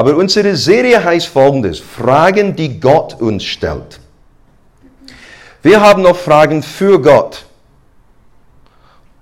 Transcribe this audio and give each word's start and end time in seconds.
Aber 0.00 0.16
unsere 0.16 0.56
Serie 0.56 1.04
heißt 1.04 1.26
folgendes, 1.26 1.78
Fragen, 1.78 2.56
die 2.56 2.80
Gott 2.80 3.20
uns 3.20 3.44
stellt. 3.44 4.00
Wir 5.60 5.82
haben 5.82 6.00
noch 6.00 6.16
Fragen 6.16 6.62
für 6.62 7.02
Gott. 7.02 7.44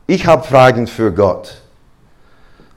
Ich 0.06 0.24
habe 0.28 0.46
Fragen 0.46 0.86
für 0.86 1.10
Gott. 1.10 1.62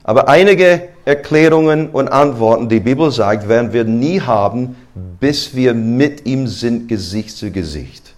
Aber 0.04 0.28
einige 0.28 0.90
Erklärungen 1.06 1.92
und 1.92 2.08
Antworten, 2.08 2.70
die 2.70 2.79
Bibel 2.79 3.12
sagt, 3.12 3.48
werden 3.48 3.72
wir 3.72 3.84
nie 3.84 4.20
haben, 4.20 4.78
bis 5.20 5.56
wir 5.56 5.76
mit 5.76 6.26
ihm 6.26 6.47
sind, 6.47 6.88
Gesicht 6.88 7.38
zu 7.38 7.52
Gesicht. 7.52 8.15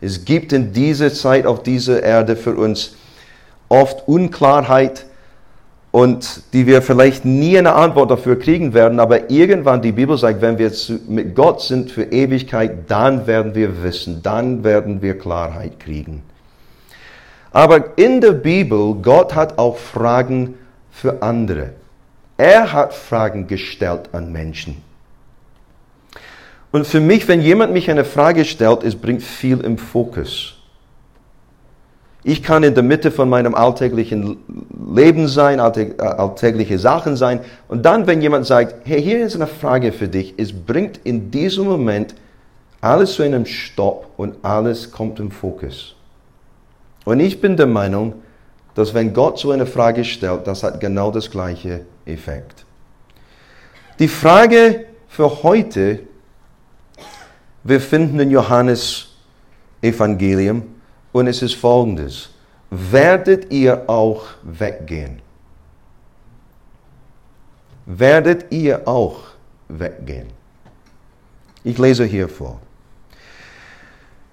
Es 0.00 0.24
gibt 0.24 0.54
in 0.54 0.72
dieser 0.72 1.12
Zeit 1.12 1.44
auf 1.44 1.62
dieser 1.62 2.02
Erde 2.02 2.36
für 2.36 2.56
uns 2.56 2.96
oft 3.68 4.08
Unklarheit 4.08 5.04
und 5.90 6.42
die 6.52 6.66
wir 6.66 6.82
vielleicht 6.82 7.24
nie 7.24 7.56
eine 7.56 7.74
Antwort 7.74 8.10
dafür 8.10 8.38
kriegen 8.38 8.74
werden, 8.74 9.00
aber 9.00 9.30
irgendwann 9.30 9.80
die 9.80 9.92
Bibel 9.92 10.18
sagt, 10.18 10.40
wenn 10.42 10.58
wir 10.58 10.70
mit 11.08 11.34
Gott 11.34 11.62
sind 11.62 11.90
für 11.90 12.04
Ewigkeit, 12.04 12.90
dann 12.90 13.26
werden 13.26 13.54
wir 13.54 13.82
wissen, 13.82 14.22
dann 14.22 14.64
werden 14.64 15.00
wir 15.00 15.18
Klarheit 15.18 15.80
kriegen. 15.80 16.22
Aber 17.50 17.96
in 17.98 18.20
der 18.20 18.32
Bibel, 18.32 18.94
Gott 18.94 19.34
hat 19.34 19.58
auch 19.58 19.78
Fragen 19.78 20.54
für 20.90 21.22
andere. 21.22 21.70
Er 22.36 22.72
hat 22.72 22.92
Fragen 22.92 23.46
gestellt 23.46 24.10
an 24.12 24.30
Menschen. 24.30 24.82
Und 26.70 26.86
für 26.86 27.00
mich, 27.00 27.26
wenn 27.26 27.40
jemand 27.40 27.72
mich 27.72 27.90
eine 27.90 28.04
Frage 28.04 28.44
stellt, 28.44 28.84
es 28.84 28.94
bringt 28.94 29.22
viel 29.22 29.60
im 29.60 29.78
Fokus. 29.78 30.57
Ich 32.24 32.42
kann 32.42 32.62
in 32.62 32.74
der 32.74 32.82
Mitte 32.82 33.10
von 33.10 33.28
meinem 33.28 33.54
alltäglichen 33.54 34.38
Leben 34.94 35.28
sein, 35.28 35.60
äh, 35.60 35.94
alltägliche 36.00 36.78
Sachen 36.78 37.16
sein. 37.16 37.40
Und 37.68 37.84
dann, 37.84 38.06
wenn 38.06 38.20
jemand 38.20 38.46
sagt, 38.46 38.74
hey, 38.84 39.00
hier 39.00 39.24
ist 39.24 39.36
eine 39.36 39.46
Frage 39.46 39.92
für 39.92 40.08
dich, 40.08 40.34
es 40.36 40.52
bringt 40.52 41.00
in 41.04 41.30
diesem 41.30 41.64
Moment 41.64 42.14
alles 42.80 43.14
zu 43.14 43.22
einem 43.22 43.46
Stopp 43.46 44.08
und 44.16 44.36
alles 44.42 44.90
kommt 44.90 45.20
im 45.20 45.30
Fokus. 45.30 45.94
Und 47.04 47.20
ich 47.20 47.40
bin 47.40 47.56
der 47.56 47.66
Meinung, 47.66 48.14
dass 48.74 48.94
wenn 48.94 49.12
Gott 49.12 49.38
so 49.38 49.50
eine 49.50 49.66
Frage 49.66 50.04
stellt, 50.04 50.46
das 50.46 50.62
hat 50.62 50.80
genau 50.80 51.10
das 51.10 51.30
gleiche 51.30 51.80
Effekt. 52.04 52.64
Die 53.98 54.08
Frage 54.08 54.84
für 55.08 55.42
heute, 55.42 56.00
wir 57.64 57.80
finden 57.80 58.20
in 58.20 58.30
Johannes 58.30 59.08
Evangelium, 59.82 60.62
und 61.12 61.26
es 61.26 61.42
ist 61.42 61.54
folgendes. 61.54 62.30
Werdet 62.70 63.50
ihr 63.50 63.88
auch 63.88 64.24
weggehen? 64.42 65.20
Werdet 67.86 68.52
ihr 68.52 68.86
auch 68.86 69.20
weggehen? 69.68 70.28
Ich 71.64 71.78
lese 71.78 72.04
hier 72.04 72.28
vor. 72.28 72.60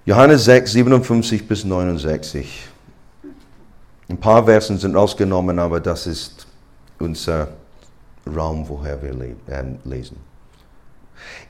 Johannes 0.04 0.44
6, 0.44 0.72
57 0.72 1.48
bis 1.48 1.64
69. 1.64 2.68
Ein 4.08 4.18
paar 4.18 4.44
Versen 4.44 4.78
sind 4.78 4.94
ausgenommen, 4.94 5.58
aber 5.58 5.80
das 5.80 6.06
ist 6.06 6.46
unser 6.98 7.48
Raum, 8.26 8.68
woher 8.68 9.02
wir 9.02 9.12
ähm, 9.48 9.78
lesen. 9.84 10.18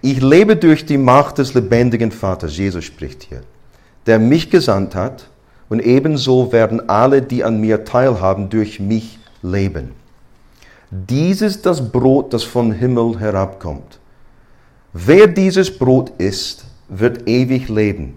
Ich 0.00 0.22
lebe 0.22 0.56
durch 0.56 0.86
die 0.86 0.96
Macht 0.96 1.38
des 1.38 1.52
lebendigen 1.54 2.12
Vaters. 2.12 2.56
Jesus 2.56 2.84
spricht 2.84 3.24
hier 3.24 3.42
der 4.06 4.18
mich 4.18 4.50
gesandt 4.50 4.94
hat, 4.94 5.28
und 5.68 5.80
ebenso 5.80 6.52
werden 6.52 6.88
alle, 6.88 7.22
die 7.22 7.42
an 7.42 7.60
mir 7.60 7.84
teilhaben, 7.84 8.48
durch 8.48 8.78
mich 8.78 9.18
leben. 9.42 9.92
Dies 10.90 11.42
ist 11.42 11.66
das 11.66 11.90
Brot, 11.90 12.32
das 12.32 12.44
vom 12.44 12.70
Himmel 12.70 13.18
herabkommt. 13.18 13.98
Wer 14.92 15.26
dieses 15.26 15.76
Brot 15.76 16.12
isst, 16.18 16.64
wird 16.88 17.28
ewig 17.28 17.68
leben 17.68 18.16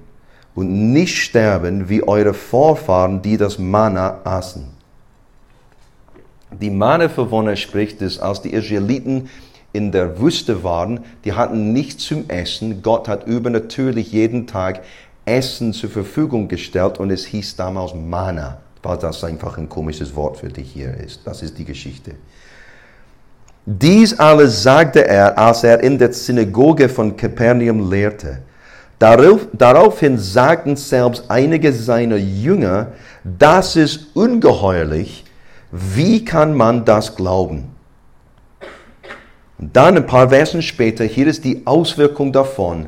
und 0.54 0.94
nicht 0.94 1.18
sterben 1.18 1.90
wie 1.90 2.08
eure 2.08 2.34
Vorfahren, 2.34 3.22
die 3.22 3.38
das 3.38 3.58
Manna 3.58 4.20
aßen. 4.24 4.66
Die 6.52 6.70
Manna-Verwohner 6.70 7.56
spricht 7.56 8.02
es, 8.02 8.20
als 8.20 8.42
die 8.42 8.54
Israeliten 8.54 9.30
in 9.72 9.92
der 9.92 10.20
Wüste 10.20 10.64
waren, 10.64 11.02
die 11.26 11.34
hatten 11.34 11.74
nichts 11.74 12.06
zum 12.06 12.30
Essen. 12.30 12.82
Gott 12.82 13.08
hat 13.08 13.28
übernatürlich 13.28 14.12
jeden 14.12 14.48
Tag 14.48 14.82
Essen 15.30 15.74
zur 15.74 15.90
Verfügung 15.90 16.48
gestellt 16.48 17.00
und 17.00 17.12
es 17.12 17.26
hieß 17.26 17.56
damals 17.56 17.94
Mana, 17.94 18.58
weil 18.82 18.98
das 18.98 19.24
einfach 19.24 19.58
ein 19.58 19.70
komisches 19.70 20.16
Wort 20.16 20.38
für 20.38 20.50
dich 20.50 20.72
hier 20.72 20.96
ist. 20.96 21.22
Das 21.26 21.42
ist 21.42 21.58
die 21.58 21.66
Geschichte. 21.66 22.16
Dies 23.66 24.18
alles 24.18 24.64
sagte 24.64 25.08
er, 25.08 25.38
als 25.38 25.64
er 25.64 25.82
in 25.82 25.98
der 25.98 26.12
Synagoge 26.12 26.90
von 26.90 27.16
Kapernaum 27.16 27.90
lehrte. 27.92 28.40
Darauf, 28.98 29.48
daraufhin 29.54 30.18
sagten 30.18 30.76
selbst 30.76 31.26
einige 31.30 31.72
seiner 31.72 32.18
Jünger, 32.18 32.88
das 33.24 33.76
ist 33.76 34.16
ungeheuerlich, 34.16 35.24
wie 35.72 36.26
kann 36.26 36.56
man 36.56 36.84
das 36.84 37.16
glauben? 37.16 37.76
Und 39.60 39.76
dann 39.76 39.98
ein 39.98 40.08
paar 40.08 40.30
Versen 40.30 40.62
später, 40.62 41.04
hier 41.04 41.28
ist 41.28 41.44
die 41.44 41.62
Auswirkung 41.66 42.32
davon. 42.32 42.88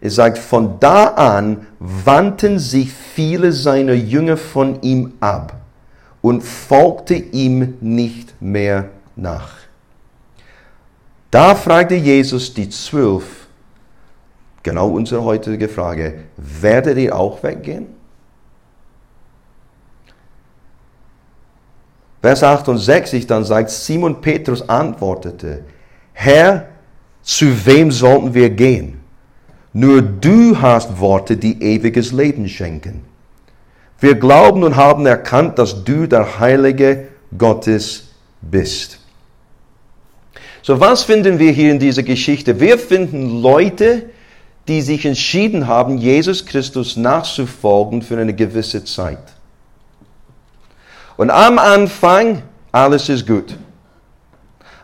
Es 0.00 0.14
sagt, 0.14 0.38
von 0.38 0.80
da 0.80 1.08
an 1.08 1.66
wandten 1.78 2.58
sich 2.58 2.92
viele 2.92 3.52
seiner 3.52 3.92
Jünger 3.92 4.36
von 4.36 4.80
ihm 4.82 5.12
ab 5.20 5.56
und 6.22 6.42
folgte 6.42 7.14
ihm 7.14 7.74
nicht 7.80 8.40
mehr 8.40 8.90
nach. 9.14 9.52
Da 11.30 11.54
fragte 11.54 11.94
Jesus 11.94 12.52
die 12.54 12.68
Zwölf, 12.68 13.46
genau 14.62 14.88
unsere 14.88 15.22
heutige 15.22 15.68
Frage, 15.68 16.24
werdet 16.36 16.96
ihr 16.98 17.14
auch 17.14 17.42
weggehen? 17.42 17.86
Vers 22.22 22.42
68 22.42 23.26
dann 23.26 23.44
sagt, 23.44 23.70
Simon 23.70 24.20
Petrus 24.20 24.68
antwortete, 24.68 25.64
Herr, 26.12 26.68
zu 27.22 27.46
wem 27.64 27.90
sollten 27.90 28.34
wir 28.34 28.50
gehen? 28.50 28.99
Nur 29.72 30.02
du 30.02 30.60
hast 30.60 30.98
Worte, 30.98 31.36
die 31.36 31.62
ewiges 31.62 32.12
Leben 32.12 32.48
schenken. 32.48 33.04
Wir 34.00 34.14
glauben 34.14 34.64
und 34.64 34.76
haben 34.76 35.06
erkannt, 35.06 35.58
dass 35.58 35.84
du 35.84 36.06
der 36.06 36.40
Heilige 36.40 37.08
Gottes 37.36 38.08
bist. 38.40 38.98
So, 40.62 40.80
was 40.80 41.04
finden 41.04 41.38
wir 41.38 41.52
hier 41.52 41.70
in 41.70 41.78
dieser 41.78 42.02
Geschichte? 42.02 42.60
Wir 42.60 42.78
finden 42.78 43.42
Leute, 43.42 44.10
die 44.68 44.82
sich 44.82 45.04
entschieden 45.06 45.66
haben, 45.66 45.98
Jesus 45.98 46.46
Christus 46.46 46.96
nachzufolgen 46.96 48.02
für 48.02 48.18
eine 48.18 48.34
gewisse 48.34 48.84
Zeit. 48.84 49.18
Und 51.16 51.30
am 51.30 51.58
Anfang, 51.58 52.42
alles 52.72 53.08
ist 53.08 53.26
gut. 53.26 53.56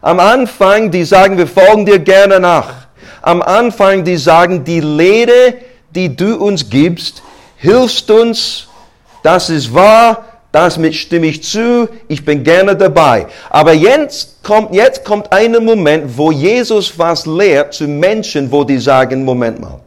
Am 0.01 0.21
Anfang, 0.21 0.91
die 0.91 1.05
sagen, 1.05 1.39
wir 1.39 1.47
folgen 1.47 1.87
dir 1.87 1.99
gerne 1.99 2.39
nach 2.39 2.86
am 3.23 3.43
Anfang, 3.43 4.05
die 4.05 4.17
sagen, 4.17 4.65
die 4.65 4.81
Lehre, 4.81 5.55
die 5.91 6.15
du 6.15 6.37
uns 6.37 6.69
gibst, 6.69 7.23
hilfst 7.57 8.11
uns, 8.11 8.69
das 9.23 9.51
ist 9.51 9.75
wahr, 9.75 10.25
damit 10.53 10.95
stimme 10.95 11.27
ich 11.27 11.43
zu, 11.43 11.89
ich 12.09 12.25
bin 12.25 12.43
gerne 12.43 12.77
dabei. 12.77 13.27
Aber 13.51 13.73
jetzt 13.73 14.43
kommt, 14.43 14.75
jetzt 14.75 15.05
kommt 15.05 15.31
ein 15.33 15.53
Moment, 15.65 16.17
wo 16.17 16.33
Jesus 16.33 16.99
was 16.99 17.27
lehrt 17.27 17.75
zu 17.75 17.87
Menschen, 17.87 18.51
wo 18.51 18.65
die 18.65 18.79
sagen, 18.79 19.25
Moment 19.25 19.61
mal. 19.61 19.81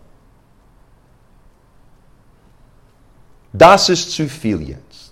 Das 3.52 3.90
ist 3.90 4.12
zu 4.12 4.28
viel 4.29 4.62
jetzt. 4.62 5.12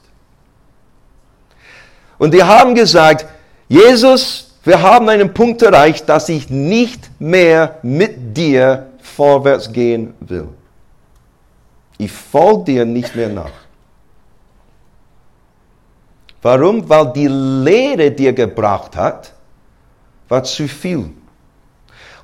Und 2.17 2.33
die 2.33 2.43
haben 2.43 2.75
gesagt, 2.75 3.25
Jesus, 3.67 4.46
wir 4.67 4.81
haben 4.81 5.07
einen 5.07 5.33
Punkt 5.33 5.61
erreicht, 5.61 6.09
dass 6.09 6.27
ich 6.27 6.49
nicht 6.49 7.09
mehr 7.19 7.79
mit 7.83 8.35
dir 8.35 8.87
vorwärts 9.01 9.71
gehen 9.71 10.13
will. 10.19 10.49
Ich 11.97 12.11
folge 12.11 12.65
dir 12.65 12.85
nicht 12.85 13.15
mehr 13.15 13.29
nach. 13.29 13.51
Warum? 16.41 16.87
Weil 16.89 17.13
die 17.13 17.27
Lehre, 17.27 18.11
die 18.11 18.25
er 18.27 18.33
gebracht 18.33 18.95
hat, 18.97 19.31
war 20.27 20.43
zu 20.43 20.67
viel. 20.67 21.11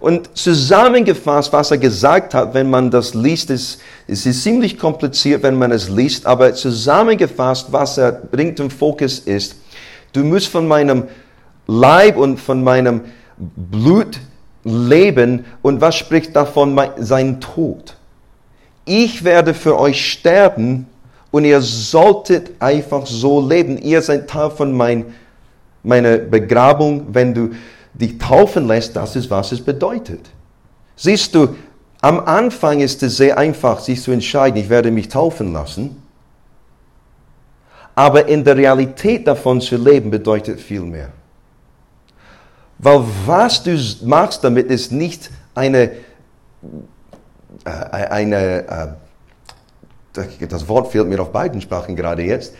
Und 0.01 0.35
zusammengefasst, 0.37 1.53
was 1.53 1.71
er 1.71 1.77
gesagt 1.77 2.33
hat, 2.33 2.53
wenn 2.53 2.69
man 2.69 2.91
das 2.91 3.13
liest, 3.13 3.51
ist, 3.51 3.79
es 4.05 4.25
ist 4.25 4.43
ziemlich 4.43 4.77
kompliziert, 4.77 5.43
wenn 5.43 5.55
man 5.55 5.71
es 5.71 5.87
liest, 5.87 6.25
aber 6.25 6.53
zusammengefasst, 6.53 7.71
was 7.71 7.97
er 7.97 8.11
bringt 8.11 8.59
im 8.59 8.69
Fokus 8.69 9.19
ist, 9.19 9.55
du 10.11 10.25
musst 10.25 10.49
von 10.49 10.67
meinem 10.67 11.07
Leib 11.67 12.17
und 12.17 12.39
von 12.39 12.63
meinem 12.63 13.01
Blut 13.37 14.19
leben. 14.63 15.45
Und 15.61 15.81
was 15.81 15.95
spricht 15.95 16.35
davon 16.35 16.79
sein 16.97 17.41
Tod? 17.41 17.95
Ich 18.85 19.23
werde 19.23 19.53
für 19.53 19.79
euch 19.79 20.11
sterben 20.11 20.87
und 21.31 21.45
ihr 21.45 21.61
solltet 21.61 22.51
einfach 22.61 23.05
so 23.05 23.45
leben. 23.45 23.77
Ihr 23.77 24.01
seid 24.01 24.29
Teil 24.29 24.51
von 24.51 24.73
mein, 24.73 25.05
meiner 25.83 26.17
Begrabung, 26.17 27.07
wenn 27.11 27.33
du 27.33 27.51
dich 27.93 28.17
taufen 28.17 28.67
lässt, 28.67 28.95
das 28.95 29.15
ist, 29.15 29.29
was 29.29 29.51
es 29.51 29.61
bedeutet. 29.61 30.29
Siehst 30.95 31.33
du, 31.33 31.55
am 32.01 32.19
Anfang 32.19 32.81
ist 32.81 33.01
es 33.03 33.17
sehr 33.17 33.37
einfach, 33.37 33.79
sich 33.79 34.01
zu 34.01 34.11
entscheiden, 34.11 34.59
ich 34.59 34.69
werde 34.69 34.91
mich 34.91 35.07
taufen 35.07 35.53
lassen. 35.53 36.01
Aber 37.95 38.27
in 38.27 38.43
der 38.43 38.57
Realität 38.57 39.27
davon 39.27 39.61
zu 39.61 39.77
leben 39.77 40.11
bedeutet 40.11 40.59
viel 40.59 40.81
mehr. 40.81 41.09
Weil 42.83 43.03
was 43.25 43.63
du 43.63 43.77
machst 44.03 44.43
damit 44.43 44.67
ist 44.67 44.91
nicht 44.91 45.31
eine, 45.55 45.91
äh, 47.63 47.69
eine 48.09 48.67
äh, 48.67 48.87
das 50.47 50.67
Wort 50.67 50.91
fehlt 50.91 51.07
mir 51.07 51.19
auf 51.21 51.31
beiden 51.31 51.59
Sprachen 51.61 51.95
gerade 51.95 52.23
jetzt. 52.23 52.53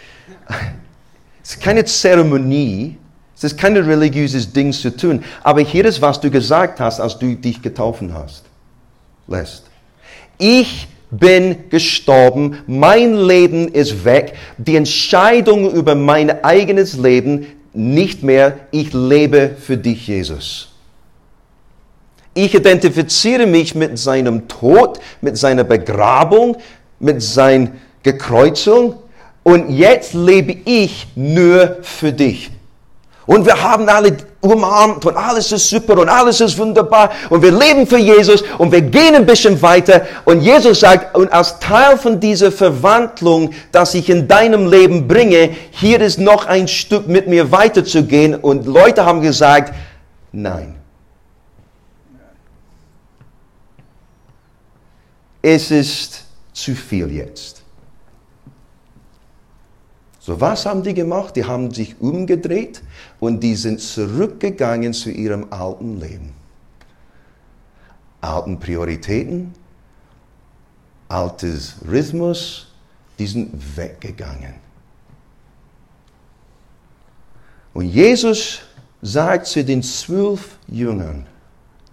Es 1.44 1.52
ist 1.52 1.62
keine 1.62 1.84
Zeremonie, 1.86 2.98
es 3.36 3.44
ist 3.44 3.58
kein 3.58 3.76
religiöses 3.76 4.52
Ding 4.52 4.72
zu 4.72 4.96
tun. 4.96 5.24
Aber 5.44 5.60
hier 5.60 5.86
ist, 5.86 6.02
was 6.02 6.20
du 6.20 6.32
gesagt 6.32 6.80
hast, 6.80 7.00
als 7.00 7.20
du 7.20 7.36
dich 7.36 7.62
getaufen 7.62 8.14
hast. 8.14 8.46
Lässt. 9.28 9.66
Ich 10.38 10.88
bin 11.12 11.70
gestorben, 11.70 12.58
mein 12.66 13.16
Leben 13.16 13.68
ist 13.68 14.04
weg, 14.04 14.34
die 14.58 14.78
Entscheidung 14.78 15.72
über 15.72 15.96
mein 15.96 16.44
eigenes 16.44 16.98
Leben 16.98 17.46
nicht 17.74 18.24
mehr, 18.24 18.60
ich 18.72 18.94
lebe 18.94 19.56
für 19.60 19.78
dich, 19.78 20.08
Jesus. 20.08 20.70
Ich 22.36 22.56
identifiziere 22.56 23.46
mich 23.46 23.76
mit 23.76 23.98
seinem 24.00 24.48
Tod, 24.48 25.00
mit 25.22 25.38
seiner 25.38 25.64
Begrabung, 25.64 26.58
mit 27.00 27.22
seiner 27.22 27.72
Gekreuzung 28.02 28.96
und 29.44 29.70
jetzt 29.70 30.14
lebe 30.14 30.56
ich 30.66 31.08
nur 31.16 31.78
für 31.82 32.12
dich. 32.12 32.50
Und 33.26 33.46
wir 33.46 33.62
haben 33.62 33.88
alle 33.88 34.18
umarmt 34.42 35.06
und 35.06 35.16
alles 35.16 35.52
ist 35.54 35.70
super 35.70 35.98
und 35.98 36.10
alles 36.10 36.42
ist 36.42 36.58
wunderbar 36.58 37.12
und 37.30 37.42
wir 37.42 37.52
leben 37.52 37.88
für 37.88 37.98
Jesus 37.98 38.44
und 38.58 38.74
wir 38.74 38.82
gehen 38.82 39.16
ein 39.16 39.26
bisschen 39.26 39.62
weiter 39.62 40.06
und 40.26 40.42
Jesus 40.42 40.82
sagt, 40.82 41.16
und 41.16 41.32
als 41.32 41.60
Teil 41.60 41.98
von 41.98 42.20
dieser 42.20 42.52
Verwandlung, 42.52 43.52
dass 43.72 43.94
ich 43.94 44.10
in 44.10 44.28
deinem 44.28 44.70
Leben 44.70 45.08
bringe, 45.08 45.52
hier 45.72 46.02
ist 46.02 46.20
noch 46.20 46.46
ein 46.46 46.68
Stück 46.68 47.08
mit 47.08 47.28
mir 47.28 47.52
weiterzugehen 47.52 48.36
und 48.36 48.66
Leute 48.66 49.06
haben 49.06 49.22
gesagt, 49.22 49.74
nein. 50.34 50.76
Es 55.42 55.72
ist 55.72 56.26
zu 56.54 56.76
viel 56.76 57.12
jetzt. 57.12 57.63
So, 60.26 60.40
was 60.40 60.66
haben 60.66 60.84
die 60.84 60.94
gemacht? 60.94 61.36
Die 61.36 61.44
haben 61.44 61.70
sich 61.72 62.00
umgedreht 62.00 62.82
und 63.20 63.42
die 63.42 63.56
sind 63.56 63.82
zurückgegangen 63.82 64.94
zu 64.94 65.12
ihrem 65.12 65.48
alten 65.52 66.00
Leben. 66.00 66.32
Alten 68.22 68.58
Prioritäten, 68.58 69.54
altes 71.10 71.76
Rhythmus, 71.86 72.68
die 73.20 73.28
sind 73.28 73.52
weggegangen. 73.76 74.54
Und 77.74 77.88
Jesus 77.88 78.62
sagt 79.02 79.48
zu 79.48 79.62
den 79.66 79.84
zwölf 79.84 80.58
Jüngern 80.70 81.26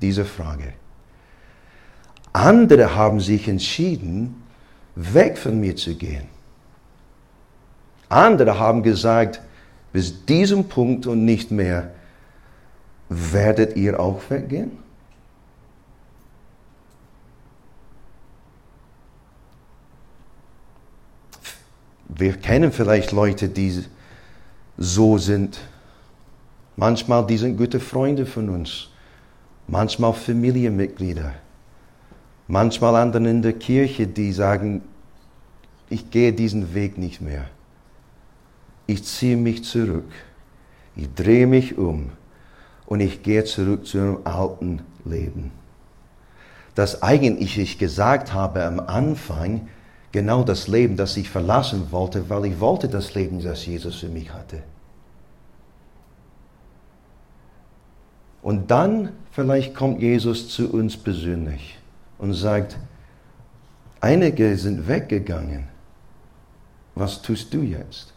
diese 0.01 0.25
Frage. 0.25 0.75
Andere 2.33 2.95
haben 2.95 3.19
sich 3.19 3.49
entschieden, 3.49 4.41
weg 4.95 5.37
von 5.37 5.59
mir 5.59 5.75
zu 5.75 5.97
gehen. 5.97 6.40
Andere 8.11 8.59
haben 8.59 8.83
gesagt, 8.83 9.41
bis 9.93 10.27
diesem 10.27 10.69
Punkt 10.69 11.07
und 11.07 11.25
nicht 11.25 11.53
mehr 11.53 11.93
werdet 13.09 13.77
ihr 13.77 14.01
auch 14.01 14.21
weggehen? 14.29 14.73
Wir 22.09 22.33
kennen 22.37 22.73
vielleicht 22.73 23.13
Leute, 23.13 23.49
die 23.49 23.85
so 24.77 25.17
sind. 25.17 25.61
Manchmal 26.77 27.25
die 27.27 27.39
sind 27.39 27.57
gute 27.57 27.79
Freunde 27.79 28.27
von 28.27 28.49
uns. 28.49 28.89
Manchmal 29.69 30.15
Familienmitglieder. 30.15 31.33
Manchmal 32.49 32.97
andere 32.97 33.31
in 33.31 33.43
der 33.43 33.53
Kirche, 33.53 34.09
die 34.09 34.33
sagen, 34.33 34.83
ich 35.89 36.11
gehe 36.11 36.33
diesen 36.33 36.75
Weg 36.75 36.99
nicht 36.99 37.21
mehr 37.21 37.49
ich 38.91 39.05
ziehe 39.05 39.37
mich 39.37 39.65
zurück, 39.65 40.11
ich 40.97 41.15
drehe 41.15 41.47
mich 41.47 41.79
um 41.79 42.11
und 42.87 42.99
ich 43.01 43.23
gehe 43.23 43.45
zurück 43.45 43.87
zu 43.87 43.99
einem 43.99 44.19
alten 44.25 44.83
Leben. 45.05 45.53
Das 46.75 47.03
eigentlich 47.03 47.57
ich 47.59 47.79
gesagt 47.79 48.33
habe 48.33 48.65
am 48.65 48.81
Anfang, 48.81 49.69
genau 50.11 50.43
das 50.43 50.67
Leben, 50.67 50.97
das 50.97 51.17
ich 51.17 51.31
verlassen 51.31 51.93
wollte, 51.93 52.29
weil 52.29 52.47
ich 52.47 52.59
wollte 52.59 52.89
das 52.89 53.15
Leben, 53.15 53.41
das 53.41 53.65
Jesus 53.65 54.01
für 54.01 54.09
mich 54.09 54.33
hatte. 54.33 54.63
Und 58.43 58.73
dann 58.73 59.11
vielleicht 59.31 59.75
kommt 59.75 60.01
Jesus 60.01 60.49
zu 60.49 60.73
uns 60.73 60.97
persönlich 60.97 61.79
und 62.19 62.35
sagt, 62.35 62.77
einige 64.01 64.57
sind 64.57 64.89
weggegangen. 64.89 65.69
Was 66.97 67.23
tust 67.23 67.55
du 67.55 67.63
jetzt? 67.63 68.10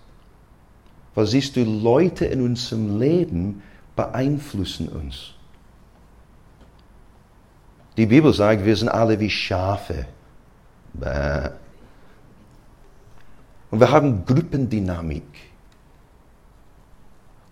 Weil 1.16 1.28
siehst 1.28 1.56
du, 1.56 1.64
Leute 1.64 2.26
in 2.26 2.42
unserem 2.42 3.00
Leben 3.00 3.62
beeinflussen 3.96 4.88
uns. 4.88 5.34
Die 7.98 8.08
Bibel 8.08 8.34
sagt, 8.34 8.66
wir 8.66 8.76
sind 8.76 8.90
alle 8.90 9.20
wie 9.20 9.30
Schafe. 9.30 10.08
Bäh. 10.94 11.50
Und 13.70 13.80
wir 13.80 13.92
haben 13.92 14.26
Gruppendynamik. 14.26 15.24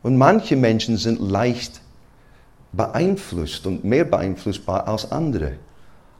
Und 0.03 0.17
manche 0.17 0.55
Menschen 0.55 0.97
sind 0.97 1.19
leicht 1.19 1.81
beeinflusst 2.71 3.67
und 3.67 3.83
mehr 3.83 4.05
beeinflussbar 4.05 4.87
als 4.87 5.11
andere. 5.11 5.53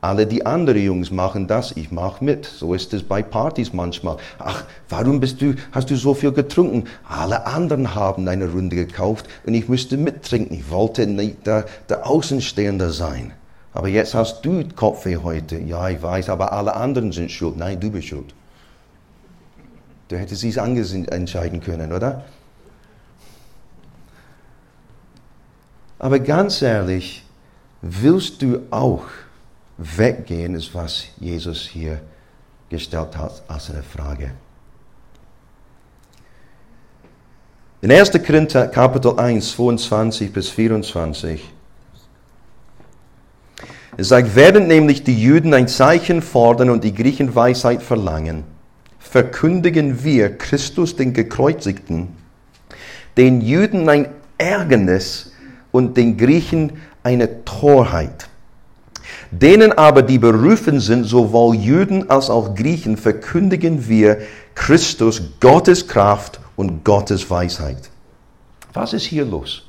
Alle 0.02 0.26
die 0.26 0.48
anderen 0.48 0.82
Jungs 0.82 1.12
machen 1.12 1.46
das, 1.46 1.74
ich 1.78 1.92
mache 1.92 2.26
mit. 2.26 2.46
So 2.46 2.74
ist 2.74 2.92
es 2.92 3.04
bei 3.04 3.22
Partys 3.22 3.72
manchmal. 3.72 4.18
Ach, 4.40 4.64
warum 4.90 5.20
bist 5.20 5.42
du, 5.42 5.54
hast 5.72 5.92
du 5.92 5.96
so 5.96 6.16
viel 6.16 6.32
getrunken? 6.32 6.86
Alle 7.08 7.46
anderen 7.46 7.94
haben 7.94 8.28
eine 8.28 8.52
Runde 8.52 8.76
gekauft 8.76 9.28
und 9.46 9.54
ich 9.54 9.70
müsste 9.70 9.98
mittrinken. 9.98 10.58
Ich 10.58 10.72
wollte 10.72 11.06
nicht 11.06 11.46
der, 11.46 11.66
der 11.88 12.08
Außenstehende 12.08 12.90
sein. 12.92 13.34
Aber 13.74 13.90
jetzt 13.90 14.16
hast 14.16 14.42
du 14.44 14.64
Kopfweh 14.76 15.18
heute. 15.18 15.60
Ja, 15.60 15.88
ich 15.88 16.02
weiß, 16.02 16.30
aber 16.30 16.52
alle 16.52 16.76
anderen 16.76 17.12
sind 17.12 17.32
schuld. 17.32 17.58
Nein, 17.58 17.80
du 17.80 17.92
bist 17.92 18.08
schuld. 18.08 18.34
Du 20.08 20.18
hättest 20.18 20.44
es 20.44 20.58
entscheiden 20.58 21.62
können, 21.62 21.94
oder? 21.94 22.26
Aber 26.00 26.20
ganz 26.20 26.64
ehrlich, 26.64 27.24
willst 27.84 28.42
du 28.42 28.62
auch 28.72 29.04
weggehen, 29.82 30.56
ist, 30.56 30.74
was 30.74 31.06
Jesus 31.20 31.62
hier 31.62 32.02
gestellt 32.70 33.18
hat 33.18 33.44
als 33.48 33.70
eine 33.70 33.84
Frage. 33.84 34.32
In 37.82 37.92
1. 37.92 38.12
Korinther 38.26 38.68
Kapitel 38.68 39.18
1, 39.18 39.54
22 39.54 40.32
bis 40.32 40.50
24. 40.50 41.52
Es 43.98 44.08
sagt, 44.08 44.36
während 44.36 44.68
nämlich 44.68 45.04
die 45.04 45.20
Juden 45.22 45.54
ein 45.54 45.68
Zeichen 45.68 46.22
fordern 46.22 46.70
und 46.70 46.84
die 46.84 46.94
Griechen 46.94 47.34
Weisheit 47.36 47.82
verlangen, 47.82 48.44
verkündigen 49.00 50.04
wir 50.04 50.38
Christus 50.38 50.96
den 50.96 51.14
Gekreuzigten, 51.14 52.10
den 53.18 53.42
Juden 53.42 53.90
ein 53.90 54.10
Ärgernis 54.38 55.34
und 55.72 55.98
den 55.98 56.18
Griechen 56.18 56.74
eine 57.04 57.44
Torheit. 57.44 58.30
Denen 59.32 59.72
aber, 59.72 60.02
die 60.02 60.20
berufen 60.20 60.82
sind, 60.82 61.06
sowohl 61.06 61.56
Juden 61.56 62.10
als 62.10 62.30
auch 62.30 62.54
Griechen, 62.54 62.98
verkündigen 62.98 63.88
wir 63.88 64.20
Christus, 64.56 65.22
Gottes 65.40 65.88
Kraft 65.88 66.42
und 66.58 66.84
Gottes 66.84 67.30
Weisheit. 67.30 67.90
Was 68.74 68.92
ist 68.92 69.06
hier 69.06 69.24
los? 69.24 69.64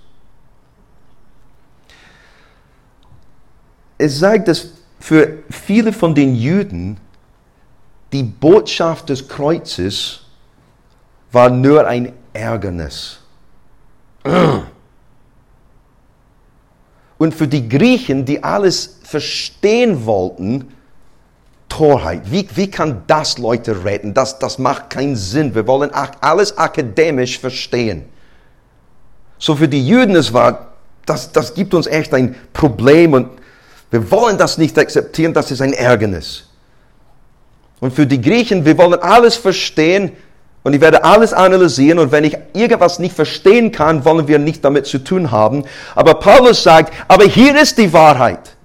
Es 3.98 4.18
sagt, 4.18 4.48
dass 4.48 4.68
für 4.98 5.44
viele 5.48 5.92
von 5.92 6.12
den 6.12 6.34
Juden 6.34 6.96
die 8.12 8.24
Botschaft 8.24 9.08
des 9.08 9.28
Kreuzes 9.28 10.22
war 11.30 11.48
nur 11.48 11.86
ein 11.86 12.12
Ärgernis. 12.32 13.20
Und 17.22 17.32
für 17.32 17.46
die 17.46 17.68
Griechen, 17.68 18.24
die 18.24 18.42
alles 18.42 18.98
verstehen 19.04 20.06
wollten, 20.06 20.74
Torheit. 21.68 22.22
Wie, 22.32 22.48
wie 22.56 22.68
kann 22.68 23.04
das 23.06 23.38
Leute 23.38 23.84
retten? 23.84 24.12
Das, 24.12 24.40
das 24.40 24.58
macht 24.58 24.90
keinen 24.90 25.14
Sinn. 25.14 25.54
Wir 25.54 25.64
wollen 25.68 25.92
alles 25.92 26.58
akademisch 26.58 27.38
verstehen. 27.38 28.06
So 29.38 29.54
für 29.54 29.68
die 29.68 29.86
Juden 29.86 30.16
es 30.16 30.32
war 30.32 30.72
das, 31.06 31.30
das 31.30 31.54
gibt 31.54 31.74
uns 31.74 31.86
echt 31.86 32.12
ein 32.12 32.34
Problem 32.52 33.12
und 33.12 33.28
wir 33.92 34.10
wollen 34.10 34.36
das 34.36 34.58
nicht 34.58 34.76
akzeptieren, 34.76 35.32
das 35.32 35.52
ist 35.52 35.62
ein 35.62 35.74
Ärgernis. 35.74 36.48
Und 37.78 37.94
für 37.94 38.04
die 38.04 38.20
Griechen, 38.20 38.64
wir 38.64 38.76
wollen 38.76 39.00
alles 39.00 39.36
verstehen 39.36 40.10
und 40.62 40.74
ich 40.74 40.80
werde 40.80 41.04
alles 41.04 41.32
analysieren 41.32 41.98
und 41.98 42.12
wenn 42.12 42.24
ich 42.24 42.36
irgendwas 42.54 42.98
nicht 42.98 43.14
verstehen 43.14 43.72
kann, 43.72 44.04
wollen 44.04 44.28
wir 44.28 44.38
nicht 44.38 44.64
damit 44.64 44.86
zu 44.86 44.98
tun 44.98 45.30
haben. 45.30 45.64
Aber 45.94 46.14
Paulus 46.14 46.62
sagt, 46.62 46.92
aber 47.08 47.24
hier 47.24 47.60
ist 47.60 47.78
die 47.78 47.92
Wahrheit. 47.92 48.56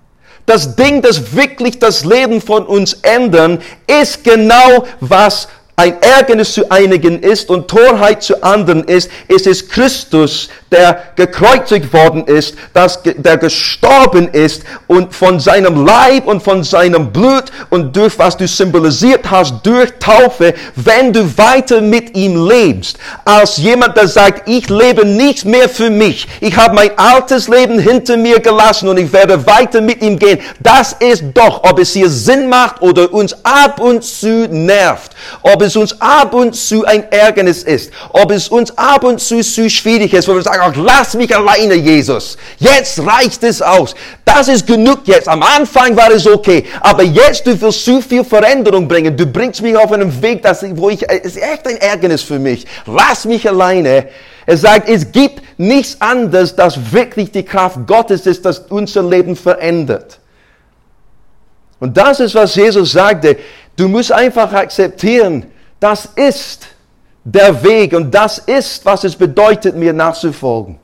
Das 0.45 0.75
Ding, 0.75 1.01
das 1.01 1.35
wirklich 1.35 1.77
das 1.79 2.05
Leben 2.05 2.39
von 2.39 2.65
uns 2.65 2.93
ändern, 2.93 3.59
ist 4.01 4.23
genau 4.23 4.85
was 5.01 5.49
ein 5.79 6.01
Ärgernis 6.01 6.53
zu 6.53 6.71
einigen 6.71 7.19
ist 7.21 7.51
und 7.51 7.67
Torheit 7.67 8.23
zu 8.23 8.41
anderen 8.41 8.83
ist, 8.85 9.11
es 9.27 9.45
ist 9.45 9.69
Christus, 9.69 10.49
der 10.71 11.03
gekreuzigt 11.15 11.93
worden 11.93 12.25
ist, 12.25 12.55
dass, 12.73 13.03
der 13.03 13.37
gestorben 13.37 14.27
ist 14.27 14.63
und 14.87 15.13
von 15.13 15.39
seinem 15.39 15.85
Leib 15.85 16.25
und 16.25 16.41
von 16.41 16.63
seinem 16.63 17.13
Blut 17.13 17.43
und 17.69 17.95
durch 17.95 18.17
was 18.17 18.35
du 18.35 18.47
symbolisiert 18.47 19.29
hast, 19.29 19.53
durch 19.63 19.91
Taufe, 19.99 20.55
wenn 20.75 21.13
du 21.13 21.37
weiter 21.37 21.79
mit 21.79 22.17
ihm 22.17 22.47
lebst, 22.47 22.97
als 23.23 23.57
jemand, 23.57 23.97
der 23.97 24.07
sagt, 24.07 24.49
ich 24.49 24.67
lebe 24.69 25.05
nicht 25.05 25.45
mehr 25.45 25.69
für 25.69 25.91
mich, 25.91 26.27
ich 26.41 26.57
habe 26.57 26.73
mein 26.73 26.97
altes 26.97 27.49
Leben 27.49 27.77
hinter 27.77 28.17
mir 28.17 28.39
gelassen 28.39 28.89
und 28.89 28.97
ich 28.97 29.13
werde 29.13 29.45
weiter 29.45 29.81
mit 29.81 30.01
ihm 30.01 30.17
gehen, 30.17 30.39
das 30.59 30.93
ist 30.93 31.23
doch, 31.35 31.63
ob 31.63 31.77
es 31.77 31.93
hier 31.93 32.09
Sinn 32.09 32.49
macht 32.49 32.81
oder 32.81 33.13
uns 33.13 33.45
ab 33.45 33.79
und 33.79 34.03
zu 34.03 34.47
nervt, 34.49 35.11
ob 35.43 35.66
es 35.67 35.75
uns 35.75 36.01
ab 36.01 36.33
und 36.33 36.55
zu 36.55 36.83
ein 36.85 37.11
Ärgernis 37.11 37.61
ist, 37.63 37.91
ob 38.09 38.31
es 38.31 38.47
uns 38.47 38.75
ab 38.77 39.03
und 39.03 39.19
zu 39.19 39.41
zu 39.41 39.69
schwierig 39.69 40.13
ist, 40.13 40.27
wo 40.27 40.33
wir 40.33 40.41
sagen, 40.41 40.61
ach, 40.63 40.75
lass 40.75 41.13
mich 41.13 41.35
alleine, 41.35 41.75
Jesus. 41.75 42.37
Jetzt 42.57 43.05
reicht 43.05 43.43
es 43.43 43.61
aus. 43.61 43.93
Das 44.25 44.47
ist 44.47 44.65
genug 44.65 45.01
jetzt. 45.05 45.27
Am 45.27 45.43
Anfang 45.43 45.95
war 45.95 46.11
es 46.11 46.25
okay, 46.25 46.65
aber 46.81 47.03
jetzt 47.03 47.45
du 47.45 47.59
willst 47.61 47.85
zu 47.85 48.01
viel 48.01 48.23
Veränderung 48.23 48.87
bringen. 48.87 49.15
Du 49.15 49.25
bringst 49.25 49.61
mich 49.61 49.77
auf 49.77 49.91
einen 49.91 50.21
Weg, 50.21 50.41
das, 50.41 50.65
wo 50.75 50.89
ich, 50.89 51.07
es 51.07 51.35
ist 51.35 51.37
echt 51.37 51.67
ein 51.67 51.77
Ärgernis 51.77 52.23
für 52.23 52.39
mich. 52.39 52.65
Lass 52.85 53.25
mich 53.25 53.47
alleine. 53.47 54.07
Er 54.45 54.57
sagt, 54.57 54.89
es 54.89 55.11
gibt 55.11 55.41
nichts 55.57 55.97
anderes, 55.99 56.55
das 56.55 56.91
wirklich 56.91 57.31
die 57.31 57.43
Kraft 57.43 57.85
Gottes 57.85 58.25
ist, 58.25 58.45
das 58.45 58.59
unser 58.69 59.03
Leben 59.03 59.35
verändert. 59.35 60.19
Und 61.79 61.95
das 61.97 62.19
ist, 62.19 62.33
was 62.33 62.55
Jesus 62.55 62.91
sagte. 62.91 63.37
Du 63.75 63.87
musst 63.87 64.11
einfach 64.11 64.51
akzeptieren, 64.53 65.45
das 65.79 66.05
ist 66.15 66.67
der 67.23 67.63
Weg 67.63 67.93
und 67.93 68.11
das 68.11 68.37
ist, 68.39 68.85
was 68.85 69.03
es 69.03 69.15
bedeutet, 69.15 69.75
mir 69.75 69.93
nachzufolgen. 69.93 70.79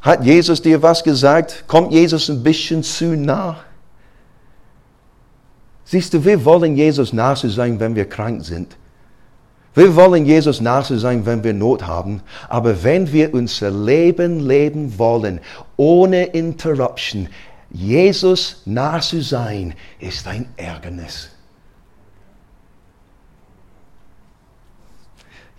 Hat 0.00 0.24
Jesus 0.24 0.62
dir 0.62 0.82
was 0.82 1.02
gesagt? 1.02 1.64
Kommt 1.66 1.92
Jesus 1.92 2.28
ein 2.28 2.42
bisschen 2.42 2.82
zu 2.82 3.16
nah? 3.16 3.58
Siehst 5.84 6.12
du, 6.12 6.24
wir 6.24 6.44
wollen 6.44 6.76
Jesus 6.76 7.12
nahe 7.12 7.36
sein, 7.36 7.80
wenn 7.80 7.94
wir 7.94 8.08
krank 8.08 8.44
sind. 8.44 8.76
Wir 9.74 9.94
wollen 9.96 10.26
Jesus 10.26 10.60
nahe 10.60 10.98
sein, 10.98 11.24
wenn 11.24 11.44
wir 11.44 11.54
Not 11.54 11.86
haben. 11.86 12.22
Aber 12.48 12.82
wenn 12.82 13.12
wir 13.12 13.32
unser 13.32 13.70
Leben 13.70 14.40
leben 14.40 14.98
wollen, 14.98 15.40
ohne 15.76 16.24
Interruption, 16.24 17.28
Jesus 17.70 18.62
nah 18.64 19.00
zu 19.00 19.20
sein, 19.22 19.74
ist 19.98 20.26
ein 20.26 20.48
Ärgernis. 20.56 21.30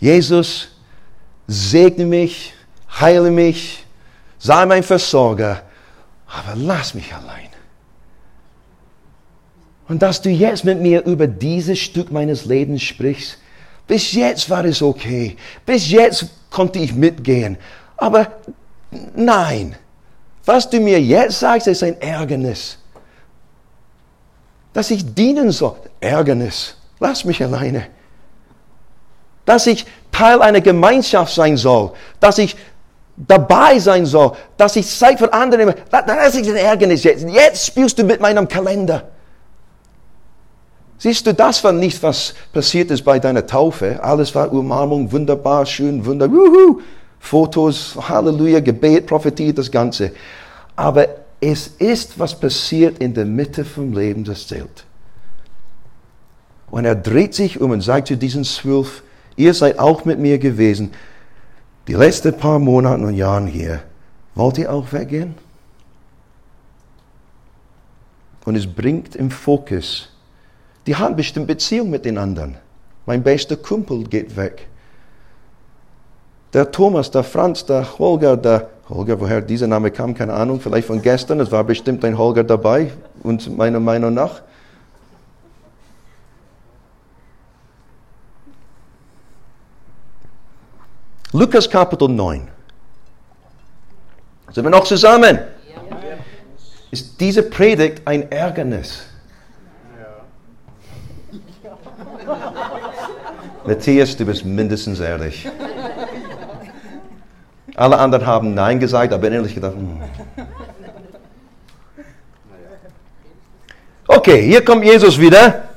Jesus, 0.00 0.68
segne 1.46 2.06
mich, 2.06 2.54
heile 3.00 3.30
mich, 3.30 3.84
sei 4.38 4.66
mein 4.66 4.82
Versorger, 4.82 5.62
aber 6.26 6.56
lass 6.56 6.94
mich 6.94 7.14
allein. 7.14 7.48
Und 9.88 10.02
dass 10.02 10.22
du 10.22 10.30
jetzt 10.30 10.64
mit 10.64 10.80
mir 10.80 11.04
über 11.04 11.26
dieses 11.26 11.78
Stück 11.78 12.10
meines 12.10 12.44
Lebens 12.44 12.82
sprichst, 12.82 13.38
bis 13.86 14.12
jetzt 14.12 14.48
war 14.48 14.64
es 14.64 14.82
okay, 14.82 15.36
bis 15.66 15.90
jetzt 15.90 16.26
konnte 16.48 16.78
ich 16.78 16.94
mitgehen, 16.94 17.58
aber 17.96 18.38
nein, 19.14 19.76
was 20.44 20.68
du 20.68 20.80
mir 20.80 21.00
jetzt 21.00 21.40
sagst, 21.40 21.66
ist 21.66 21.82
ein 21.82 22.00
Ärgernis. 22.00 22.78
Dass 24.72 24.90
ich 24.90 25.14
dienen 25.14 25.50
soll, 25.50 25.76
Ärgernis. 26.00 26.76
Lass 26.98 27.24
mich 27.24 27.42
alleine. 27.42 27.86
Dass 29.44 29.66
ich 29.66 29.86
Teil 30.12 30.42
einer 30.42 30.60
Gemeinschaft 30.60 31.34
sein 31.34 31.56
soll, 31.56 31.92
dass 32.20 32.38
ich 32.38 32.56
dabei 33.16 33.78
sein 33.78 34.06
soll, 34.06 34.32
dass 34.56 34.76
ich 34.76 34.86
Zeit 34.88 35.18
für 35.18 35.32
andere 35.32 35.58
nehme, 35.60 35.74
das 35.90 36.34
ist 36.34 36.48
ein 36.48 36.56
Ärgernis 36.56 37.04
jetzt. 37.04 37.24
Jetzt 37.28 37.66
spielst 37.66 37.98
du 37.98 38.04
mit 38.04 38.20
meinem 38.20 38.48
Kalender. 38.48 39.08
Siehst 40.98 41.26
du, 41.26 41.32
das 41.32 41.64
war 41.64 41.72
nicht, 41.72 42.02
was 42.02 42.34
passiert 42.52 42.90
ist 42.90 43.02
bei 43.02 43.18
deiner 43.18 43.46
Taufe. 43.46 44.02
Alles 44.02 44.34
war 44.34 44.52
Umarmung, 44.52 45.10
wunderbar, 45.10 45.64
schön, 45.64 46.04
wunderbar. 46.04 46.38
Fotos, 47.20 47.96
Halleluja, 48.08 48.60
Gebet, 48.60 49.06
Prophetie, 49.06 49.52
das 49.52 49.70
Ganze. 49.70 50.10
Aber 50.74 51.06
es 51.40 51.68
ist, 51.78 52.18
was 52.18 52.38
passiert 52.38 52.98
in 52.98 53.14
der 53.14 53.26
Mitte 53.26 53.64
vom 53.64 53.92
Leben, 53.92 54.24
das 54.24 54.48
zählt. 54.48 54.84
Und 56.70 56.84
er 56.84 56.96
dreht 56.96 57.34
sich 57.34 57.60
um 57.60 57.70
und 57.70 57.82
sagt 57.82 58.08
zu 58.08 58.16
diesen 58.16 58.44
zwölf, 58.44 59.02
ihr 59.36 59.54
seid 59.54 59.78
auch 59.78 60.04
mit 60.04 60.18
mir 60.18 60.38
gewesen, 60.38 60.90
die 61.86 61.94
letzten 61.94 62.36
paar 62.36 62.58
Monate 62.58 63.04
und 63.04 63.14
Jahre 63.14 63.46
hier. 63.46 63.82
Wollt 64.34 64.58
ihr 64.58 64.72
auch 64.72 64.92
weggehen? 64.92 65.34
Und 68.44 68.56
es 68.56 68.66
bringt 68.66 69.14
im 69.16 69.30
Fokus, 69.30 70.08
die 70.86 70.96
haben 70.96 71.16
bestimmt 71.16 71.46
Beziehung 71.46 71.90
mit 71.90 72.04
den 72.04 72.16
anderen. 72.16 72.56
Mein 73.06 73.22
bester 73.22 73.56
Kumpel 73.56 74.04
geht 74.04 74.36
weg. 74.36 74.69
Der 76.52 76.70
Thomas, 76.70 77.10
der 77.10 77.22
Franz, 77.22 77.64
der 77.64 77.98
Holger, 77.98 78.36
der 78.36 78.68
Holger, 78.88 79.20
woher 79.20 79.40
dieser 79.40 79.68
Name 79.68 79.90
kam, 79.90 80.14
keine 80.14 80.32
Ahnung, 80.32 80.60
vielleicht 80.60 80.88
von 80.88 81.00
gestern, 81.00 81.38
es 81.38 81.52
war 81.52 81.62
bestimmt 81.62 82.04
ein 82.04 82.18
Holger 82.18 82.42
dabei, 82.42 82.90
und 83.22 83.56
meiner 83.56 83.80
Meinung 83.80 84.14
nach. 84.14 84.42
Lukas 91.32 91.70
Kapitel 91.70 92.08
9. 92.08 92.48
Sind 94.52 94.64
wir 94.64 94.70
noch 94.70 94.82
zusammen? 94.84 95.38
Ja. 95.72 95.80
Ist 96.90 97.20
diese 97.20 97.44
Predigt 97.44 98.02
ein 98.04 98.32
Ärgernis? 98.32 99.04
Ja. 101.32 101.38
Matthias, 103.64 104.16
du 104.16 104.24
bist 104.24 104.44
mindestens 104.44 104.98
ehrlich. 104.98 105.48
Alle 107.80 107.98
anderen 107.98 108.26
haben 108.26 108.52
Nein 108.52 108.78
gesagt, 108.78 109.10
aber 109.10 109.26
innerlich 109.26 109.54
gedacht, 109.54 109.72
hm. 109.74 110.02
Okay, 114.06 114.42
hier 114.42 114.62
kommt 114.62 114.84
Jesus 114.84 115.18
wieder. 115.18 115.70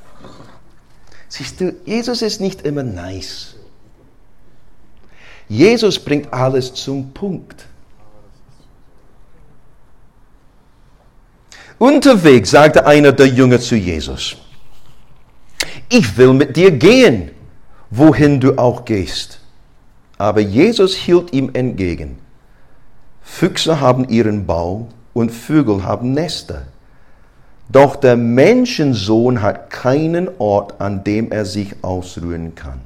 Siehst 1.29 1.61
du, 1.61 1.73
Jesus 1.85 2.21
ist 2.21 2.41
nicht 2.41 2.63
immer 2.63 2.83
nice. 2.83 3.55
Jesus 5.47 5.97
bringt 5.97 6.33
alles 6.33 6.73
zum 6.73 7.13
Punkt. 7.13 7.67
Unterwegs 11.77 12.51
sagte 12.51 12.85
einer 12.85 13.13
der 13.13 13.27
Jünger 13.27 13.61
zu 13.61 13.77
Jesus, 13.77 14.35
ich 15.87 16.17
will 16.17 16.33
mit 16.33 16.57
dir 16.57 16.71
gehen, 16.71 17.31
wohin 17.89 18.41
du 18.41 18.57
auch 18.57 18.83
gehst. 18.83 19.39
Aber 20.23 20.39
Jesus 20.39 20.95
hielt 20.95 21.33
ihm 21.33 21.49
entgegen. 21.51 22.17
Füchse 23.23 23.81
haben 23.81 24.07
ihren 24.07 24.45
Bau 24.45 24.87
und 25.13 25.31
Vögel 25.31 25.83
haben 25.83 26.13
Nester. 26.13 26.61
Doch 27.67 27.97
der 27.97 28.15
Menschensohn 28.15 29.41
hat 29.41 29.69
keinen 29.69 30.29
Ort, 30.39 30.79
an 30.79 31.03
dem 31.03 31.29
er 31.29 31.43
sich 31.43 31.75
ausruhen 31.83 32.55
kann. 32.55 32.79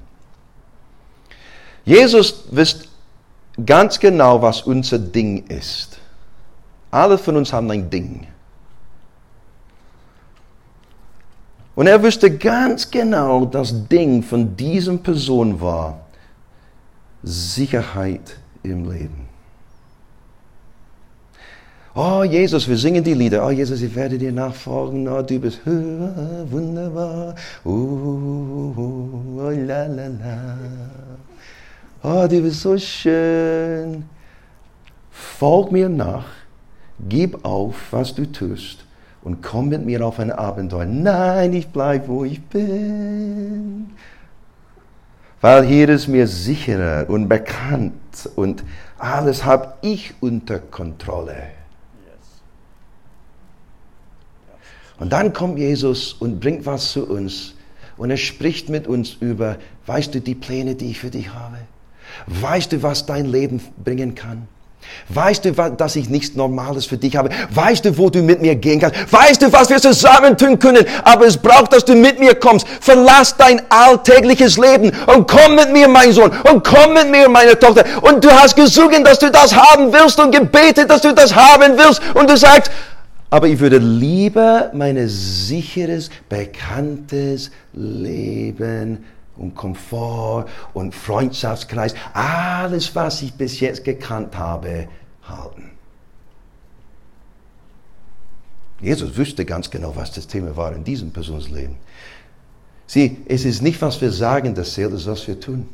Jesus 1.85 2.45
wisst 2.49 2.89
ganz 3.63 3.99
genau, 3.99 4.41
was 4.41 4.63
unser 4.63 4.97
Ding 4.97 5.45
ist. 5.45 5.99
Alle 6.89 7.19
von 7.19 7.35
uns 7.35 7.53
haben 7.53 7.69
ein 7.69 7.87
Ding. 7.87 8.25
Und 11.75 11.85
er 11.85 12.01
wusste 12.01 12.35
ganz 12.35 12.89
genau, 12.89 13.45
das 13.45 13.87
Ding 13.87 14.23
von 14.23 14.57
diesem 14.57 15.03
Person 15.03 15.61
war, 15.61 16.06
Sicherheit 17.23 18.37
im 18.63 18.89
Leben. 18.89 19.27
Oh 21.99 22.23
Jesus, 22.23 22.67
wir 22.67 22.77
singen 22.77 23.03
die 23.03 23.15
Lieder. 23.15 23.43
Oh 23.43 23.49
Jesus, 23.49 23.81
ich 23.81 23.95
werde 23.95 24.19
dir 24.19 24.31
nachfolgen. 24.31 25.07
Oh, 25.07 25.23
du 25.23 25.39
bist 25.39 25.61
wunderbar. 25.65 27.33
Oh, 27.65 27.69
oh, 28.77 29.49
la, 29.49 29.87
la, 29.87 30.07
la. 30.07 30.57
oh, 32.03 32.27
du 32.27 32.41
bist 32.41 32.61
so 32.61 32.77
schön. 32.77 34.03
Folg 35.09 35.71
mir 35.71 35.89
nach, 35.89 36.25
gib 37.09 37.43
auf, 37.43 37.75
was 37.89 38.13
du 38.13 38.31
tust 38.31 38.85
und 39.23 39.41
komm 39.41 39.69
mit 39.69 39.83
mir 39.83 40.05
auf 40.05 40.19
ein 40.19 40.31
Abenteuer. 40.31 40.85
Nein, 40.85 41.53
ich 41.53 41.67
bleibe, 41.67 42.07
wo 42.09 42.25
ich 42.25 42.41
bin. 42.43 43.89
Weil 45.41 45.65
hier 45.65 45.89
ist 45.89 46.07
mir 46.07 46.27
sicherer 46.27 47.09
und 47.09 47.27
bekannt 47.27 48.29
und 48.35 48.63
alles 48.97 49.45
habe 49.45 49.75
ich 49.81 50.15
unter 50.19 50.59
Kontrolle. 50.59 51.49
Und 54.99 55.13
dann 55.13 55.31
kommt 55.33 55.59
Jesus 55.59 56.13
und 56.13 56.39
bringt 56.39 56.65
was 56.65 56.91
zu 56.91 57.07
uns. 57.07 57.53
Und 57.97 58.09
er 58.09 58.17
spricht 58.17 58.69
mit 58.69 58.87
uns 58.87 59.13
über, 59.13 59.57
weißt 59.85 60.15
du 60.15 60.21
die 60.21 60.35
Pläne, 60.35 60.75
die 60.75 60.91
ich 60.91 60.99
für 60.99 61.09
dich 61.11 61.33
habe? 61.33 61.57
Weißt 62.25 62.71
du, 62.71 62.83
was 62.83 63.05
dein 63.05 63.25
Leben 63.25 63.61
bringen 63.83 64.15
kann? 64.15 64.47
Weißt 65.09 65.45
du, 65.45 65.51
dass 65.51 65.95
ich 65.95 66.09
nichts 66.09 66.35
Normales 66.35 66.85
für 66.85 66.97
dich 66.97 67.15
habe? 67.15 67.29
Weißt 67.51 67.85
du, 67.85 67.97
wo 67.97 68.09
du 68.09 68.21
mit 68.21 68.41
mir 68.41 68.55
gehen 68.55 68.79
kannst? 68.79 69.11
Weißt 69.11 69.41
du, 69.41 69.51
was 69.53 69.69
wir 69.69 69.79
zusammen 69.79 70.37
tun 70.37 70.59
können? 70.59 70.85
Aber 71.03 71.25
es 71.25 71.37
braucht, 71.37 71.73
dass 71.73 71.85
du 71.85 71.95
mit 71.95 72.19
mir 72.19 72.35
kommst. 72.35 72.67
Verlass 72.81 73.35
dein 73.37 73.61
alltägliches 73.69 74.57
Leben 74.57 74.91
und 75.07 75.27
komm 75.27 75.55
mit 75.55 75.71
mir, 75.71 75.87
mein 75.87 76.11
Sohn, 76.11 76.31
und 76.51 76.63
komm 76.63 76.93
mit 76.93 77.09
mir, 77.09 77.29
meine 77.29 77.57
Tochter. 77.57 77.85
Und 78.01 78.23
du 78.23 78.29
hast 78.29 78.55
gesungen, 78.55 79.03
dass 79.03 79.19
du 79.19 79.31
das 79.31 79.55
haben 79.55 79.93
willst 79.93 80.19
und 80.19 80.31
gebetet, 80.31 80.89
dass 80.89 81.01
du 81.01 81.13
das 81.13 81.33
haben 81.33 81.77
willst. 81.77 82.01
Und 82.13 82.29
du 82.29 82.37
sagst, 82.37 82.71
aber 83.29 83.47
ich 83.47 83.59
würde 83.59 83.77
lieber 83.77 84.71
mein 84.73 85.07
sicheres, 85.07 86.09
bekanntes 86.29 87.51
Leben 87.73 89.03
und 89.37 89.55
Komfort 89.55 90.45
und 90.73 90.93
Freundschaftskreis, 90.93 91.93
alles, 92.13 92.95
was 92.95 93.21
ich 93.21 93.33
bis 93.33 93.59
jetzt 93.59 93.83
gekannt 93.83 94.37
habe, 94.37 94.87
halten. 95.27 95.71
Jesus 98.79 99.17
wüsste 99.17 99.43
ganz 99.45 99.69
genau, 99.69 99.95
was 99.95 100.11
das 100.11 100.27
Thema 100.27 100.55
war 100.55 100.73
in 100.73 100.83
diesem 100.83 101.11
Personenleben. 101.11 101.77
Sieh, 102.85 103.17
es 103.27 103.43
ist 103.43 103.61
nicht, 103.61 103.81
was 103.81 103.99
wir 104.01 104.11
sagen, 104.11 104.55
das 104.55 104.73
zählt, 104.73 104.93
es 104.93 105.01
ist, 105.01 105.07
was 105.07 105.27
wir 105.27 105.39
tun. 105.39 105.67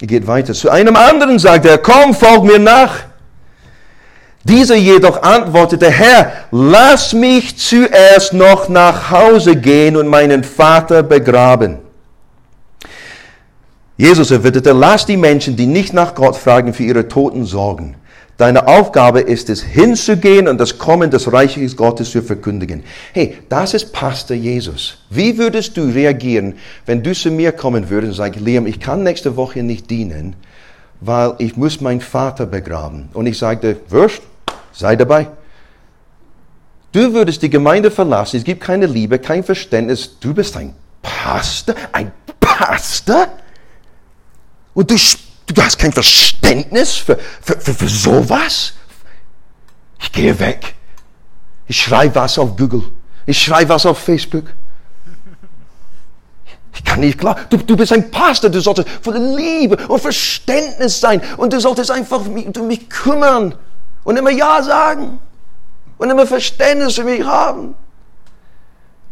Er 0.00 0.06
geht 0.06 0.26
weiter. 0.26 0.52
Zu 0.52 0.70
einem 0.70 0.96
anderen 0.96 1.38
sagt 1.38 1.64
er, 1.64 1.78
komm, 1.78 2.14
folg 2.14 2.44
mir 2.44 2.58
nach. 2.58 3.11
Dieser 4.44 4.74
jedoch 4.74 5.22
antwortete, 5.22 5.88
Herr, 5.88 6.32
lass 6.50 7.12
mich 7.12 7.56
zuerst 7.56 8.32
noch 8.32 8.68
nach 8.68 9.10
Hause 9.10 9.56
gehen 9.56 9.96
und 9.96 10.08
meinen 10.08 10.42
Vater 10.42 11.02
begraben. 11.02 11.78
Jesus 13.96 14.32
erwiderte, 14.32 14.72
lass 14.72 15.06
die 15.06 15.16
Menschen, 15.16 15.54
die 15.54 15.66
nicht 15.66 15.92
nach 15.92 16.14
Gott 16.14 16.36
fragen, 16.36 16.74
für 16.74 16.82
ihre 16.82 17.06
Toten 17.06 17.44
sorgen. 17.44 17.94
Deine 18.36 18.66
Aufgabe 18.66 19.20
ist 19.20 19.48
es, 19.50 19.62
hinzugehen 19.62 20.48
und 20.48 20.58
das 20.58 20.78
Kommen 20.78 21.10
des 21.10 21.32
Reiches 21.32 21.76
Gottes 21.76 22.10
zu 22.10 22.22
verkündigen. 22.22 22.82
Hey, 23.12 23.38
das 23.48 23.74
ist 23.74 23.92
Pastor 23.92 24.36
Jesus. 24.36 24.98
Wie 25.10 25.38
würdest 25.38 25.76
du 25.76 25.82
reagieren, 25.82 26.54
wenn 26.84 27.04
du 27.04 27.12
zu 27.12 27.30
mir 27.30 27.52
kommen 27.52 27.90
würdest 27.90 28.12
und 28.12 28.16
sagst, 28.16 28.40
Liam, 28.40 28.66
ich 28.66 28.80
kann 28.80 29.04
nächste 29.04 29.36
Woche 29.36 29.62
nicht 29.62 29.88
dienen, 29.90 30.34
weil 31.00 31.34
ich 31.38 31.56
muss 31.56 31.80
meinen 31.80 32.00
Vater 32.00 32.46
begraben. 32.46 33.10
Und 33.12 33.26
ich 33.26 33.38
sagte, 33.38 33.76
Würst, 33.88 34.22
sei 34.72 34.96
dabei. 34.96 35.28
Du 36.92 37.12
würdest 37.14 37.40
die 37.42 37.50
Gemeinde 37.50 37.90
verlassen, 37.90 38.36
es 38.36 38.44
gibt 38.44 38.62
keine 38.62 38.86
Liebe, 38.86 39.18
kein 39.18 39.44
Verständnis. 39.44 40.18
Du 40.20 40.34
bist 40.34 40.56
ein 40.56 40.74
Pastor, 41.00 41.74
ein 41.92 42.12
Pastor? 42.40 43.28
Und 44.74 44.90
du 44.90 44.96
Du 45.54 45.62
hast 45.62 45.78
kein 45.78 45.92
Verständnis 45.92 46.94
für, 46.94 47.18
für, 47.42 47.60
für, 47.60 47.74
für 47.74 47.88
sowas? 47.88 48.72
Ich 50.00 50.12
gehe 50.12 50.38
weg. 50.38 50.74
Ich 51.66 51.80
schreibe 51.80 52.14
was 52.14 52.38
auf 52.38 52.56
Google. 52.56 52.82
Ich 53.26 53.40
schreibe 53.40 53.70
was 53.70 53.86
auf 53.86 53.98
Facebook. 53.98 54.44
Ich 56.74 56.84
kann 56.84 57.00
nicht 57.00 57.18
klar. 57.18 57.36
Du, 57.50 57.58
du 57.58 57.76
bist 57.76 57.92
ein 57.92 58.10
Pastor. 58.10 58.50
Du 58.50 58.60
solltest 58.60 58.88
voller 59.02 59.36
Liebe 59.36 59.76
und 59.88 60.00
Verständnis 60.00 61.00
sein. 61.00 61.20
Und 61.36 61.52
du 61.52 61.60
solltest 61.60 61.90
einfach 61.90 62.20
um 62.24 62.66
mich 62.66 62.88
kümmern. 62.88 63.54
Und 64.04 64.16
immer 64.16 64.30
Ja 64.30 64.62
sagen. 64.62 65.18
Und 65.98 66.10
immer 66.10 66.26
Verständnis 66.26 66.94
für 66.94 67.04
mich 67.04 67.24
haben. 67.24 67.74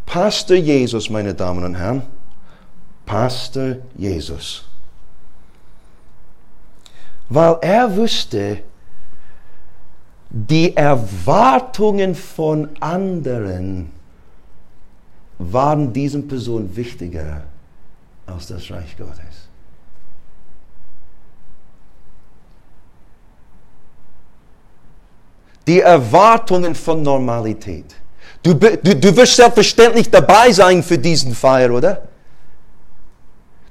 Pastor 0.07 0.57
Jesus, 0.57 1.09
meine 1.09 1.35
Damen 1.35 1.64
und 1.64 1.74
Herren. 1.76 2.03
Pastor 3.07 3.76
Jesus 3.96 4.64
weil 7.31 7.57
er 7.62 7.96
wusste, 7.96 8.59
die 10.29 10.76
Erwartungen 10.76 12.14
von 12.14 12.68
anderen 12.81 13.90
waren 15.38 15.92
diesen 15.92 16.29
Personen 16.29 16.76
wichtiger 16.76 17.44
als 18.26 18.48
das 18.48 18.70
Reich 18.70 18.96
Gottes. 18.96 19.18
Die 25.70 25.78
Erwartungen 25.78 26.74
von 26.74 27.00
Normalität. 27.00 27.85
Du, 28.42 28.54
du, 28.54 28.96
du 28.96 29.16
wirst 29.16 29.37
selbstverständlich 29.37 30.11
dabei 30.11 30.50
sein 30.50 30.83
für 30.83 30.98
diesen 30.98 31.33
Feier, 31.33 31.70
oder? 31.70 32.02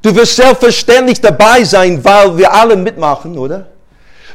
Du 0.02 0.16
wirst 0.16 0.38
selbstverständlich 0.38 1.20
dabei 1.20 1.66
sein, 1.66 2.02
weil 2.06 2.38
wir 2.38 2.54
alle 2.54 2.78
mitmachen, 2.78 3.38
oder? 3.38 3.68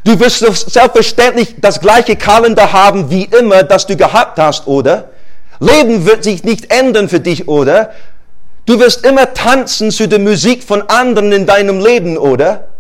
Du 0.05 0.21
wirst 0.21 0.41
selbstverständlich 0.41 1.55
das 1.59 1.81
gleiche 1.81 2.17
Kalender 2.17 2.71
haben 2.71 3.09
wie 3.09 3.25
immer, 3.25 3.63
das 3.63 3.87
du 3.87 3.97
gehabt 3.97 4.39
hast, 4.39 4.67
oder? 4.67 5.09
Leben 5.59 6.05
wird 6.05 6.23
sich 6.23 6.45
nicht 6.45 6.71
ändern 6.71 7.09
für 7.09 7.21
dich, 7.21 7.49
oder? 7.49 7.93
Du 8.67 8.79
wirst 8.79 9.07
immer 9.07 9.33
tanzen 9.33 9.91
zu 9.91 10.07
der 10.07 10.19
Musik 10.19 10.65
von 10.65 10.83
anderen 10.91 11.33
in 11.33 11.47
deinem 11.47 11.81
Leben, 11.81 12.19
oder? 12.19 12.74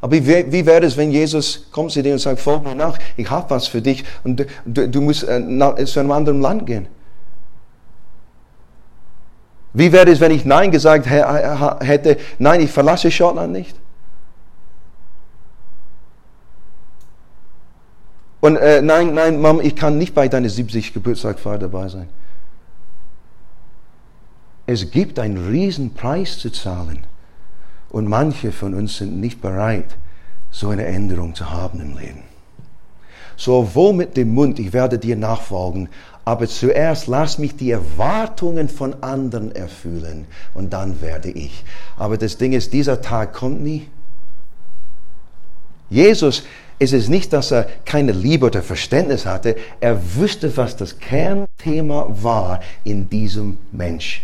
Aber 0.00 0.12
wie, 0.12 0.52
wie 0.52 0.66
wäre 0.66 0.86
es, 0.86 0.96
wenn 0.96 1.10
Jesus 1.10 1.70
kommt 1.70 1.92
zu 1.92 2.02
dir 2.02 2.12
und 2.12 2.18
sagt, 2.18 2.40
folge 2.40 2.68
mir 2.68 2.74
nach, 2.74 2.98
ich 3.16 3.28
habe 3.30 3.50
was 3.50 3.66
für 3.66 3.82
dich 3.82 4.04
und 4.24 4.46
du, 4.64 4.88
du 4.88 5.00
musst 5.00 5.24
äh, 5.24 5.38
nach, 5.38 5.76
zu 5.84 6.00
einem 6.00 6.10
anderen 6.12 6.40
Land 6.40 6.66
gehen. 6.66 6.88
Wie 9.72 9.92
wäre 9.92 10.10
es, 10.10 10.20
wenn 10.20 10.32
ich 10.32 10.44
Nein 10.44 10.70
gesagt 10.70 11.06
hätte, 11.06 12.16
nein, 12.38 12.60
ich 12.60 12.70
verlasse 12.70 13.10
Schottland 13.10 13.52
nicht? 13.52 13.76
Und 18.40 18.56
äh, 18.56 18.80
nein, 18.80 19.14
nein, 19.14 19.40
Mom, 19.40 19.60
ich 19.60 19.76
kann 19.76 19.98
nicht 19.98 20.14
bei 20.14 20.26
deiner 20.26 20.48
70 20.48 20.94
Geburtstagsfeier 20.94 21.58
dabei 21.58 21.88
sein. 21.88 22.08
Es 24.66 24.90
gibt 24.90 25.18
einen 25.18 25.48
riesen 25.48 25.94
Preis 25.94 26.38
zu 26.38 26.50
zahlen. 26.50 27.04
Und 27.90 28.08
manche 28.08 28.52
von 28.52 28.74
uns 28.74 28.96
sind 28.98 29.20
nicht 29.20 29.40
bereit, 29.40 29.96
so 30.50 30.70
eine 30.70 30.86
Änderung 30.86 31.34
zu 31.34 31.50
haben 31.50 31.80
im 31.80 31.96
Leben. 31.96 32.22
So 33.36 33.74
wohl 33.74 33.94
mit 33.94 34.16
dem 34.16 34.34
Mund, 34.34 34.58
ich 34.58 34.72
werde 34.72 34.98
dir 34.98 35.16
nachfolgen, 35.16 35.88
aber 36.24 36.46
zuerst 36.46 37.06
lass 37.06 37.38
mich 37.38 37.56
die 37.56 37.70
Erwartungen 37.70 38.68
von 38.68 39.02
anderen 39.02 39.54
erfüllen 39.54 40.26
und 40.54 40.72
dann 40.72 41.00
werde 41.00 41.30
ich. 41.30 41.64
Aber 41.96 42.18
das 42.18 42.36
Ding 42.36 42.52
ist, 42.52 42.72
dieser 42.72 43.00
Tag 43.00 43.32
kommt 43.32 43.62
nie. 43.62 43.88
Jesus 45.88 46.44
ist 46.78 46.92
es 46.92 47.08
nicht, 47.08 47.32
dass 47.32 47.50
er 47.50 47.66
keine 47.84 48.12
Liebe 48.12 48.46
oder 48.46 48.62
Verständnis 48.62 49.26
hatte. 49.26 49.56
Er 49.80 49.98
wusste, 50.16 50.56
was 50.56 50.76
das 50.76 50.98
Kernthema 50.98 52.06
war 52.08 52.60
in 52.84 53.08
diesem 53.08 53.58
Mensch. 53.72 54.22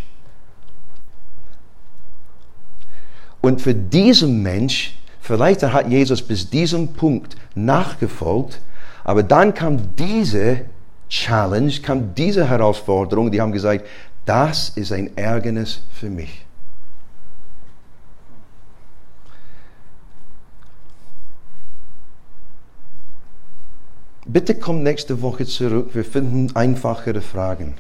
Und 3.47 3.63
für 3.63 3.77
diesen 3.77 4.43
Mensch, 4.43 4.99
vielleicht 5.21 5.63
hat 5.63 5.89
Jesus 5.89 6.21
bis 6.21 6.51
diesem 6.51 6.95
Punkt 6.95 7.37
nachgefolgt, 7.55 8.61
aber 9.05 9.23
dann 9.23 9.55
kam 9.55 9.95
diese 9.95 10.63
Challenge, 11.09 11.73
kam 11.81 12.13
diese 12.17 12.49
Herausforderung, 12.49 13.31
die 13.31 13.41
haben 13.41 13.53
gesagt, 13.53 13.87
das 14.25 14.71
ist 14.71 14.91
ein 14.91 15.17
Ärgernis 15.17 15.83
für 15.93 16.11
mich. 16.11 16.45
Bitte 24.25 24.57
komm 24.57 24.83
nächste 24.83 25.23
Woche 25.23 25.47
zurück, 25.47 25.91
wir 25.93 26.05
finden 26.05 26.57
einfachere 26.57 27.21
Fragen. 27.21 27.75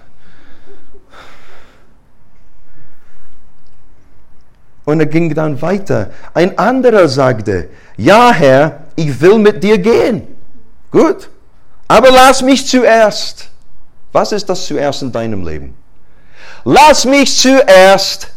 Und 4.87 5.01
er 5.01 5.07
ging 5.07 5.35
dann 5.35 5.61
weiter. 5.61 6.11
Ein 6.33 6.59
anderer 6.59 7.09
sagte, 7.09 7.69
ja 7.99 8.33
Herr, 8.33 8.85
ich 8.95 9.21
will 9.21 9.39
mit 9.39 9.63
dir 9.63 9.77
gehen. 9.77 10.23
Gut. 10.91 11.29
Aber 11.89 12.11
lass 12.11 12.41
mich 12.41 12.67
zuerst. 12.67 13.49
Was 14.13 14.33
ist 14.33 14.49
das 14.49 14.65
zuerst 14.65 15.03
in 15.03 15.13
deinem 15.13 15.47
Leben? 15.47 15.75
lass 16.67 17.05
mich 17.05 17.39
zuerst 17.39 18.29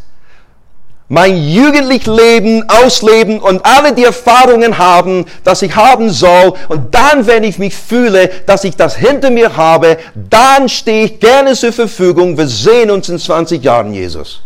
mein 1.08 1.36
jugendlich 1.36 2.06
Leben 2.06 2.62
ausleben 2.68 3.40
und 3.40 3.66
alle 3.66 3.92
die 3.92 4.04
Erfahrungen 4.04 4.78
haben, 4.78 5.26
dass 5.42 5.60
ich 5.60 5.74
haben 5.74 6.08
soll. 6.08 6.54
Und 6.68 6.94
dann, 6.94 7.26
wenn 7.26 7.42
ich 7.42 7.58
mich 7.58 7.74
fühle, 7.74 8.30
dass 8.46 8.62
ich 8.62 8.76
das 8.76 8.94
hinter 8.94 9.30
mir 9.30 9.56
habe, 9.56 9.98
dann 10.14 10.68
stehe 10.68 11.06
ich 11.06 11.18
gerne 11.18 11.54
zur 11.54 11.72
Verfügung. 11.72 12.38
Wir 12.38 12.46
sehen 12.46 12.92
uns 12.92 13.08
in 13.08 13.18
20 13.18 13.62
Jahren, 13.64 13.92
Jesus. 13.92 14.42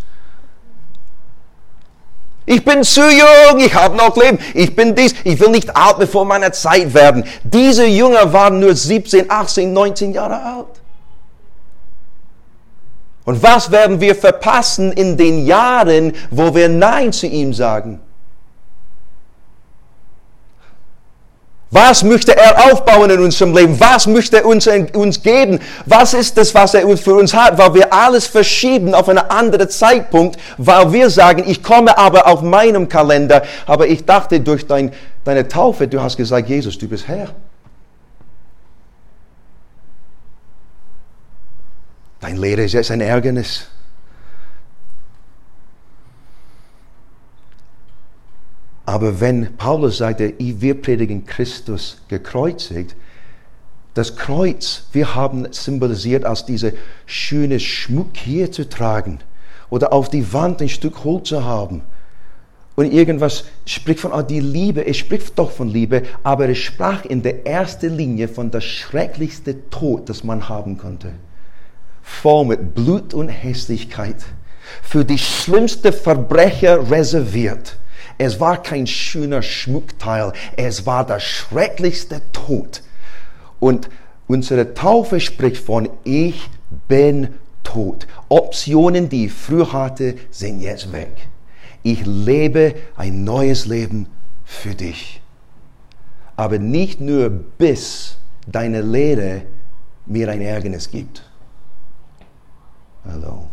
Ich 2.47 2.65
bin 2.65 2.83
zu 2.83 3.01
jung, 3.01 3.59
ich 3.59 3.75
habe 3.75 3.97
noch 3.97 4.17
Leben, 4.17 4.39
ich 4.53 4.77
bin 4.77 4.95
dies, 4.95 5.15
ich 5.25 5.41
will 5.41 5.49
nicht 5.49 5.75
alt 5.75 5.99
bevor 5.99 6.27
meiner 6.27 6.53
Zeit 6.53 6.93
werden. 6.93 7.25
Diese 7.43 7.87
Jünger 7.87 8.33
waren 8.33 8.61
nur 8.61 8.75
17, 8.75 9.31
18, 9.31 9.73
19 9.73 10.13
Jahre 10.13 10.43
alt. 10.43 10.67
Und 13.25 13.43
was 13.43 13.71
werden 13.71 14.01
wir 14.01 14.15
verpassen 14.15 14.93
in 14.93 15.17
den 15.17 15.47
Jahren, 15.47 16.13
wo 16.31 16.55
wir 16.55 16.69
Nein 16.69 17.13
zu 17.13 17.27
ihm 17.27 17.55
sagen? 17.55 18.01
Was 21.75 22.05
möchte 22.05 22.37
er 22.37 22.73
aufbauen 22.73 23.11
in 23.11 23.19
unserem 23.19 23.53
Leben? 23.53 23.81
Was 23.81 24.07
möchte 24.07 24.37
er 24.37 24.47
uns, 24.47 24.69
uns 24.93 25.21
geben? 25.21 25.59
Was 25.87 26.15
ist 26.15 26.39
das, 26.39 26.55
was 26.55 26.73
er 26.73 26.97
für 26.97 27.17
uns 27.17 27.35
hat? 27.35 27.59
Weil 27.59 27.75
wir 27.75 27.93
alles 27.93 28.29
verschieben 28.29 28.95
auf 28.95 29.09
einen 29.09 29.19
anderen 29.19 29.69
Zeitpunkt, 29.69 30.39
weil 30.57 30.93
wir 30.93 31.11
sagen, 31.11 31.43
ich 31.45 31.65
komme 31.65 31.99
aber 31.99 32.29
auf 32.29 32.43
meinem 32.43 32.89
Kalender. 32.89 33.43
Aber 33.67 33.89
ich 33.89 34.05
dachte, 34.05 34.39
durch 34.39 34.69
dein, 34.69 34.93
deine 35.25 35.49
Taufe, 35.49 35.89
du 35.89 36.01
hast 36.01 36.17
gesagt, 36.17 36.49
Jesus, 36.49 36.79
du 36.79 36.87
bist 36.87 37.09
Herr. 37.09 37.31
Dein 42.21 42.37
Lehre 42.37 42.63
ist 42.63 42.75
jetzt 42.75 42.93
ein 42.93 43.01
Ärgernis. 43.01 43.67
Aber 48.87 49.21
wenn 49.21 49.57
Paulus 49.57 49.99
sagte, 49.99 50.35
wir 50.39 50.81
predigen 50.81 51.25
Christus 51.25 51.99
gekreuzigt, 52.09 52.95
das 53.95 54.17
Kreuz, 54.17 54.87
wir 54.93 55.15
haben 55.15 55.47
symbolisiert 55.53 56.25
als 56.25 56.45
diese 56.45 56.75
schöne 57.07 57.61
Schmuck 57.61 58.17
hier 58.17 58.51
zu 58.51 58.69
tragen 58.69 59.21
oder 59.71 59.93
auf 59.93 60.09
die 60.09 60.33
Wand 60.33 60.61
ein 60.61 60.69
Stück 60.69 61.05
Holz 61.05 61.29
zu 61.29 61.45
haben. 61.45 61.83
Und 62.75 62.93
irgendwas 62.93 63.45
spricht 63.67 64.01
von 64.01 64.13
oh, 64.13 64.23
die 64.23 64.41
Liebe, 64.41 64.85
es 64.85 64.97
spricht 64.97 65.39
doch 65.39 65.53
von 65.53 65.69
Liebe, 65.69 66.03
aber 66.25 66.49
es 66.49 66.59
sprach 66.59 67.05
in 67.05 67.23
der 67.23 67.47
ersten 67.47 67.97
Linie 67.97 68.27
von 68.27 68.51
der 68.51 68.61
schrecklichste 68.61 69.71
Tod, 69.71 70.09
das 70.09 70.25
man 70.25 70.49
haben 70.49 70.77
konnte. 70.77 71.13
Voll 72.03 72.47
mit 72.47 72.75
Blut 72.75 73.15
und 73.15 73.29
Hässlichkeit. 73.29 74.17
Für 74.83 75.05
die 75.05 75.19
schlimmste 75.19 75.93
Verbrecher 75.93 76.91
reserviert. 76.91 77.79
Es 78.19 78.41
war 78.41 78.63
kein 78.63 78.87
schöner 78.87 79.43
Schmuckteil, 79.43 80.33
es 80.57 80.87
war 80.87 81.05
der 81.07 81.21
schrecklichste 81.21 82.23
Tod. 82.33 82.83
Und 83.61 83.89
unsere 84.27 84.75
Taufe 84.75 85.21
spricht 85.21 85.59
von 85.59 85.89
Ich 86.05 86.49
bin 86.89 87.35
tot. 87.63 88.07
Optionen, 88.29 89.09
die 89.09 89.27
ich 89.27 89.33
früher 89.33 89.73
hatte, 89.73 90.17
sind 90.31 90.61
jetzt 90.61 90.93
weg. 90.93 91.29
Ich 91.83 92.05
lebe 92.07 92.75
ein 92.97 93.25
neues 93.25 93.67
Leben 93.67 94.07
für 94.45 94.75
dich. 94.75 95.21
Aber 96.37 96.59
nicht 96.59 97.01
nur 97.01 97.29
bis 97.31 98.19
deine 98.47 98.81
Lehre 98.81 99.43
mir 100.07 100.29
ein 100.31 100.41
Ärgernis 100.41 100.91
gibt. 100.91 101.23
Hello. 103.05 103.49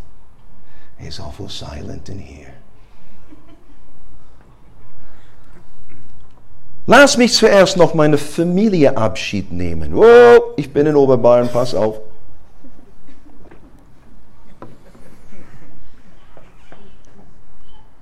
It's 0.98 1.20
awful 1.20 1.48
silent 1.48 2.08
in 2.08 2.18
here. 2.18 2.51
Lass 6.86 7.16
mich 7.16 7.32
zuerst 7.32 7.76
noch 7.76 7.94
meine 7.94 8.18
Familie 8.18 8.96
Abschied 8.96 9.52
nehmen. 9.52 9.94
Oh, 9.94 10.52
ich 10.56 10.72
bin 10.72 10.86
in 10.86 10.96
Oberbayern, 10.96 11.48
pass 11.48 11.74
auf. 11.74 12.00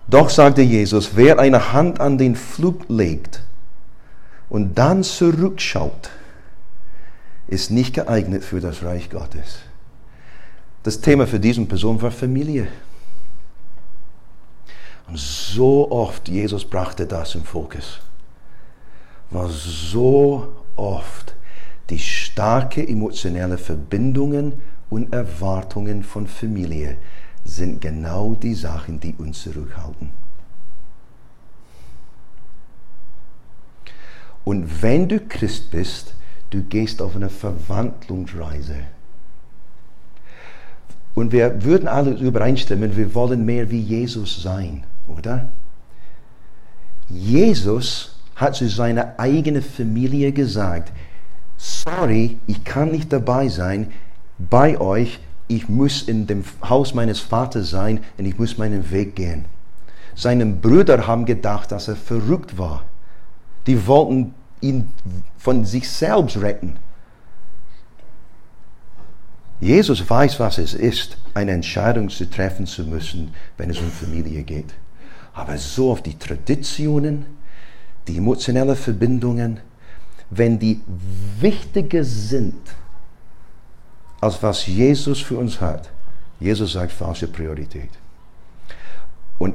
Doch 0.08 0.30
sagte 0.30 0.62
Jesus, 0.62 1.10
wer 1.14 1.38
eine 1.38 1.72
Hand 1.72 2.00
an 2.00 2.18
den 2.18 2.34
Flug 2.34 2.86
legt 2.88 3.42
und 4.48 4.76
dann 4.76 5.04
zurückschaut, 5.04 6.10
ist 7.46 7.70
nicht 7.70 7.94
geeignet 7.94 8.44
für 8.44 8.60
das 8.60 8.82
Reich 8.82 9.10
Gottes. 9.10 9.60
Das 10.82 11.00
Thema 11.00 11.26
für 11.26 11.38
diese 11.38 11.64
Person 11.66 12.00
war 12.00 12.10
Familie. 12.10 12.66
Und 15.06 15.18
so 15.18 15.90
oft 15.90 16.28
Jesus 16.28 16.64
brachte 16.64 17.06
das 17.06 17.34
im 17.34 17.44
Fokus 17.44 18.00
war 19.30 19.48
so 19.48 20.48
oft 20.76 21.34
die 21.90 21.98
starke 21.98 22.86
emotionelle 22.86 23.58
Verbindungen 23.58 24.54
und 24.88 25.12
Erwartungen 25.12 26.02
von 26.02 26.26
Familie 26.26 26.96
sind 27.44 27.80
genau 27.80 28.34
die 28.34 28.54
Sachen, 28.54 29.00
die 29.00 29.14
uns 29.14 29.42
zurückhalten. 29.42 30.10
Und 34.44 34.82
wenn 34.82 35.08
du 35.08 35.20
Christ 35.20 35.70
bist, 35.70 36.14
du 36.50 36.62
gehst 36.62 37.02
auf 37.02 37.14
eine 37.14 37.28
Verwandlungsreise. 37.28 38.76
Und 41.14 41.32
wir 41.32 41.62
würden 41.64 41.88
alle 41.88 42.12
übereinstimmen, 42.12 42.96
wir 42.96 43.14
wollen 43.14 43.44
mehr 43.44 43.70
wie 43.70 43.80
Jesus 43.80 44.42
sein, 44.42 44.84
oder? 45.08 45.50
Jesus 47.08 48.19
hat 48.40 48.56
zu 48.56 48.68
seiner 48.68 49.14
eigenen 49.18 49.62
Familie 49.62 50.32
gesagt, 50.32 50.92
sorry, 51.58 52.38
ich 52.46 52.64
kann 52.64 52.90
nicht 52.90 53.12
dabei 53.12 53.48
sein 53.48 53.92
bei 54.38 54.80
euch, 54.80 55.20
ich 55.46 55.68
muss 55.68 56.02
in 56.02 56.26
dem 56.26 56.44
Haus 56.66 56.94
meines 56.94 57.20
Vaters 57.20 57.68
sein 57.68 58.00
und 58.16 58.24
ich 58.24 58.38
muss 58.38 58.56
meinen 58.56 58.90
Weg 58.90 59.14
gehen. 59.14 59.44
Seine 60.14 60.46
Brüder 60.46 61.06
haben 61.06 61.26
gedacht, 61.26 61.70
dass 61.70 61.88
er 61.88 61.96
verrückt 61.96 62.56
war. 62.56 62.84
Die 63.66 63.86
wollten 63.86 64.34
ihn 64.62 64.90
von 65.36 65.66
sich 65.66 65.90
selbst 65.90 66.40
retten. 66.40 66.76
Jesus 69.60 70.08
weiß, 70.08 70.40
was 70.40 70.56
es 70.56 70.72
ist, 70.72 71.18
eine 71.34 71.52
Entscheidung 71.52 72.08
zu 72.08 72.30
treffen 72.30 72.66
zu 72.66 72.84
müssen, 72.84 73.34
wenn 73.58 73.68
es 73.68 73.78
um 73.78 73.90
Familie 73.90 74.42
geht. 74.42 74.72
Aber 75.34 75.58
so 75.58 75.92
auf 75.92 76.02
die 76.02 76.18
Traditionen, 76.18 77.26
die 78.10 78.18
emotionellen 78.18 78.76
Verbindungen, 78.76 79.60
wenn 80.30 80.58
die 80.58 80.80
wichtiger 81.40 82.04
sind, 82.04 82.60
als 84.20 84.42
was 84.42 84.66
Jesus 84.66 85.20
für 85.20 85.38
uns 85.38 85.60
hat, 85.60 85.90
Jesus 86.38 86.72
sagt 86.72 86.92
falsche 86.92 87.26
Priorität. 87.28 87.90
Und 89.38 89.54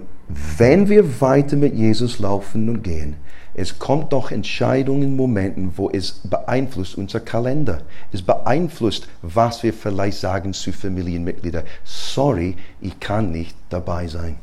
wenn 0.58 0.90
wir 0.90 1.22
weiter 1.22 1.56
mit 1.56 1.76
Jesus 1.76 2.20
laufen 2.20 2.70
und 2.70 2.82
gehen, 2.82 3.18
es 3.54 3.80
kommt 3.80 4.12
doch 4.12 4.32
Entscheidungen, 4.32 5.16
Momenten, 5.16 5.72
wo 5.78 5.90
es 5.90 6.12
beeinflusst 6.24 6.98
unser 6.98 7.22
Kalender. 7.22 7.84
Es 8.12 8.22
beeinflusst, 8.22 9.08
was 9.22 9.64
wir 9.64 9.74
vielleicht 9.74 10.18
sagen 10.18 10.54
zu 10.54 10.74
Familienmitgliedern. 10.74 11.64
Sorry, 11.86 12.58
ich 12.82 13.00
kann 13.00 13.32
nicht 13.32 13.56
dabei 13.70 14.08
sein. 14.08 14.36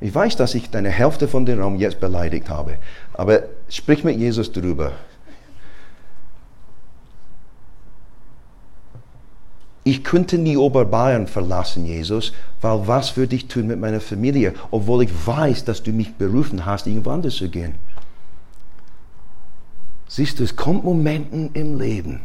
Ich 0.00 0.14
weiß, 0.14 0.36
dass 0.36 0.54
ich 0.54 0.70
deine 0.70 0.90
Hälfte 0.90 1.26
von 1.26 1.44
dem 1.44 1.60
Raum 1.60 1.76
jetzt 1.76 2.00
beleidigt 2.00 2.48
habe, 2.48 2.78
aber 3.14 3.42
sprich 3.68 4.04
mit 4.04 4.16
Jesus 4.16 4.52
darüber. 4.52 4.92
Ich 9.82 10.04
könnte 10.04 10.36
nie 10.36 10.56
Oberbayern 10.56 11.26
verlassen, 11.26 11.86
Jesus, 11.86 12.32
weil 12.60 12.86
was 12.86 13.16
würde 13.16 13.34
ich 13.34 13.48
tun 13.48 13.66
mit 13.66 13.80
meiner 13.80 14.00
Familie, 14.00 14.52
obwohl 14.70 15.04
ich 15.04 15.26
weiß, 15.26 15.64
dass 15.64 15.82
du 15.82 15.92
mich 15.92 16.14
berufen 16.14 16.66
hast, 16.66 16.86
irgendwo 16.86 17.10
anders 17.10 17.36
zu 17.36 17.48
gehen. 17.48 17.74
Siehst 20.06 20.38
du, 20.38 20.44
es 20.44 20.54
kommt 20.54 20.84
Momente 20.84 21.50
im 21.54 21.78
Leben, 21.78 22.20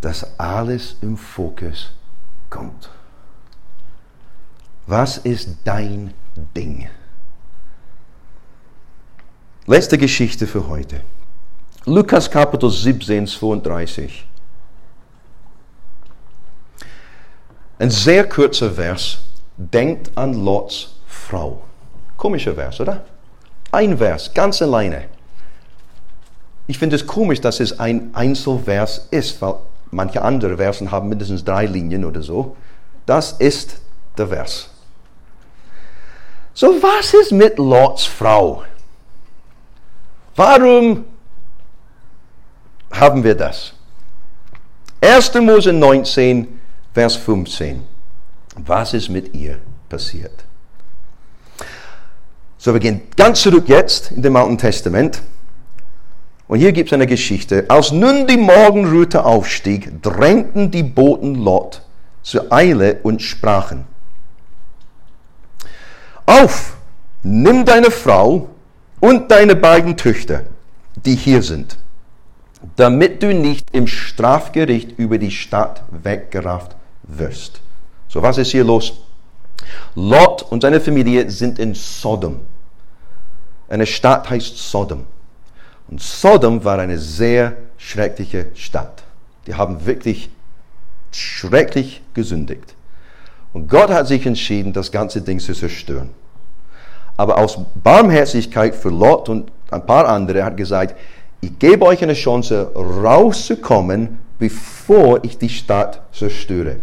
dass 0.00 0.38
alles 0.38 0.96
im 1.00 1.16
Fokus 1.16 1.90
kommt. 2.50 2.90
Was 4.86 5.16
ist 5.16 5.48
dein 5.64 6.12
Ding. 6.54 6.88
Letzte 9.66 9.96
Geschichte 9.96 10.46
für 10.46 10.68
heute. 10.68 11.00
Lukas 11.86 12.30
Kapitel 12.30 12.70
17, 12.70 13.26
32. 13.26 14.26
Ein 17.78 17.90
sehr 17.90 18.28
kurzer 18.28 18.72
Vers. 18.72 19.20
Denkt 19.56 20.10
an 20.16 20.44
Lots 20.44 20.96
Frau. 21.06 21.62
Komischer 22.18 22.54
Vers, 22.54 22.78
oder? 22.80 23.04
Ein 23.72 23.96
Vers, 23.96 24.34
ganz 24.34 24.60
alleine. 24.60 25.06
Ich 26.66 26.78
finde 26.78 26.96
es 26.96 27.06
komisch, 27.06 27.40
dass 27.40 27.60
es 27.60 27.78
ein 27.80 28.14
Einzelvers 28.14 29.08
ist, 29.10 29.40
weil 29.40 29.54
manche 29.90 30.20
andere 30.20 30.58
Versen 30.58 30.90
haben 30.90 31.08
mindestens 31.08 31.42
drei 31.42 31.64
Linien 31.64 32.04
oder 32.04 32.20
so. 32.20 32.54
Das 33.06 33.32
ist 33.32 33.80
der 34.18 34.28
Vers. 34.28 34.73
So, 36.54 36.80
was 36.80 37.12
ist 37.14 37.32
mit 37.32 37.58
Lots 37.58 38.04
Frau? 38.04 38.62
Warum 40.36 41.04
haben 42.92 43.24
wir 43.24 43.34
das? 43.34 43.72
1. 45.00 45.34
Mose 45.34 45.72
19, 45.72 46.60
Vers 46.92 47.16
15. 47.16 47.82
Was 48.56 48.94
ist 48.94 49.08
mit 49.08 49.34
ihr 49.34 49.58
passiert? 49.88 50.44
So, 52.56 52.72
wir 52.72 52.80
gehen 52.80 53.02
ganz 53.16 53.42
zurück 53.42 53.68
jetzt 53.68 54.12
in 54.12 54.22
dem 54.22 54.36
Alten 54.36 54.56
Testament. 54.56 55.22
Und 56.46 56.60
hier 56.60 56.72
gibt 56.72 56.88
es 56.90 56.92
eine 56.92 57.06
Geschichte. 57.06 57.64
Als 57.68 57.90
nun 57.90 58.28
die 58.28 58.36
Morgenröte 58.36 59.24
aufstieg, 59.24 60.00
drängten 60.02 60.70
die 60.70 60.84
Boten 60.84 61.34
Lot 61.34 61.82
zur 62.22 62.52
Eile 62.52 63.00
und 63.02 63.20
sprachen, 63.22 63.86
Auf, 66.26 66.76
nimm 67.22 67.64
deine 67.64 67.90
Frau 67.90 68.48
und 69.00 69.30
deine 69.30 69.56
beiden 69.56 69.96
Töchter, 69.96 70.44
die 70.96 71.14
hier 71.14 71.42
sind, 71.42 71.76
damit 72.76 73.22
du 73.22 73.34
nicht 73.34 73.66
im 73.72 73.86
Strafgericht 73.86 74.98
über 74.98 75.18
die 75.18 75.30
Stadt 75.30 75.82
weggerafft 75.90 76.76
wirst. 77.02 77.60
So, 78.08 78.22
was 78.22 78.38
ist 78.38 78.52
hier 78.52 78.64
los? 78.64 78.94
Lot 79.94 80.42
und 80.42 80.62
seine 80.62 80.80
Familie 80.80 81.30
sind 81.30 81.58
in 81.58 81.74
Sodom. 81.74 82.40
Eine 83.68 83.86
Stadt 83.86 84.30
heißt 84.30 84.56
Sodom. 84.56 85.04
Und 85.88 86.00
Sodom 86.00 86.64
war 86.64 86.78
eine 86.78 86.98
sehr 86.98 87.56
schreckliche 87.76 88.46
Stadt. 88.54 89.02
Die 89.46 89.54
haben 89.54 89.84
wirklich 89.84 90.30
schrecklich 91.12 92.02
gesündigt. 92.14 92.74
Und 93.54 93.68
Gott 93.68 93.88
hat 93.88 94.08
sich 94.08 94.26
entschieden, 94.26 94.72
das 94.72 94.90
ganze 94.92 95.22
Ding 95.22 95.38
zu 95.38 95.54
zerstören. 95.54 96.10
Aber 97.16 97.38
aus 97.38 97.58
Barmherzigkeit 97.82 98.74
für 98.74 98.90
Lot 98.90 99.28
und 99.28 99.50
ein 99.70 99.86
paar 99.86 100.08
andere 100.08 100.44
hat 100.44 100.56
gesagt, 100.56 100.96
ich 101.40 101.58
gebe 101.58 101.86
euch 101.86 102.02
eine 102.02 102.14
Chance, 102.14 102.72
rauszukommen, 102.74 104.18
bevor 104.38 105.22
ich 105.22 105.38
die 105.38 105.48
Stadt 105.48 106.02
zerstöre. 106.12 106.76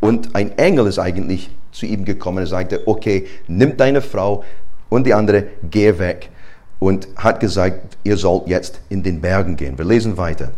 Und 0.00 0.34
ein 0.34 0.56
Engel 0.56 0.86
ist 0.86 0.98
eigentlich 0.98 1.50
zu 1.72 1.84
ihm 1.84 2.04
gekommen 2.04 2.38
und 2.38 2.46
sagte, 2.46 2.86
okay, 2.86 3.26
nimm 3.48 3.76
deine 3.76 4.00
Frau 4.00 4.44
und 4.88 5.06
die 5.06 5.12
andere, 5.12 5.44
geh 5.70 5.98
weg. 5.98 6.30
Und 6.78 7.08
hat 7.16 7.40
gesagt, 7.40 7.98
ihr 8.04 8.16
sollt 8.16 8.46
jetzt 8.46 8.80
in 8.88 9.02
den 9.02 9.20
Bergen 9.20 9.56
gehen. 9.56 9.76
Wir 9.76 9.84
lesen 9.84 10.16
weiter. 10.16 10.52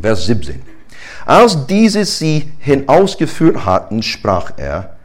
Vers 0.00 0.26
17. 0.26 0.62
Als 1.26 1.66
diese 1.66 2.04
sie 2.04 2.50
hinausgeführt 2.58 3.66
hatten, 3.66 4.02
sprach 4.02 4.52
er, 4.56 4.96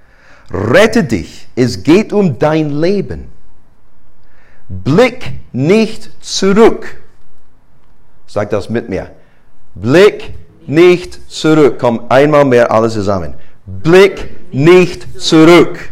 rette 0.52 1.04
dich, 1.04 1.48
es 1.56 1.84
geht 1.84 2.14
um 2.14 2.40
dein 2.40 2.70
Leben. 2.70 3.28
Blick 4.70 5.34
nicht 5.52 6.10
zurück. 6.22 6.98
Sag 8.26 8.50
das 8.50 8.70
mit 8.70 8.90
mir. 8.90 9.12
Blick 9.76 10.34
nicht 10.66 11.30
zurück. 11.32 11.78
Komm, 11.80 12.06
einmal 12.10 12.46
mehr 12.46 12.72
alles 12.72 12.94
zusammen. 12.94 13.36
Blick 13.66 14.30
nicht 14.52 15.20
zurück. 15.22 15.90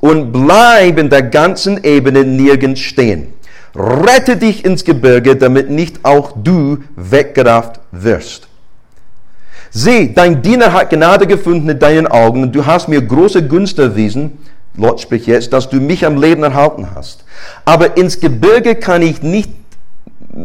Und 0.00 0.32
bleib 0.32 0.98
in 0.98 1.10
der 1.10 1.22
ganzen 1.22 1.82
Ebene 1.82 2.24
nirgends 2.24 2.80
stehen. 2.80 3.34
Rette 3.74 4.36
dich 4.36 4.64
ins 4.64 4.84
Gebirge, 4.84 5.36
damit 5.36 5.70
nicht 5.70 6.04
auch 6.04 6.32
du 6.36 6.78
weggerafft 6.96 7.80
wirst. 7.92 8.49
Sieh, 9.70 10.12
dein 10.12 10.42
Diener 10.42 10.72
hat 10.72 10.90
Gnade 10.90 11.26
gefunden 11.26 11.68
in 11.68 11.78
deinen 11.78 12.08
Augen 12.08 12.42
und 12.42 12.54
du 12.54 12.66
hast 12.66 12.88
mir 12.88 13.00
große 13.00 13.46
Gunst 13.46 13.78
erwiesen. 13.78 14.38
Lot 14.76 15.00
spricht 15.00 15.26
jetzt, 15.26 15.52
dass 15.52 15.68
du 15.68 15.80
mich 15.80 16.04
am 16.04 16.20
Leben 16.20 16.42
erhalten 16.42 16.88
hast. 16.94 17.24
Aber 17.64 17.96
ins 17.96 18.18
Gebirge 18.18 18.74
kann 18.74 19.02
ich 19.02 19.22
nicht, 19.22 19.50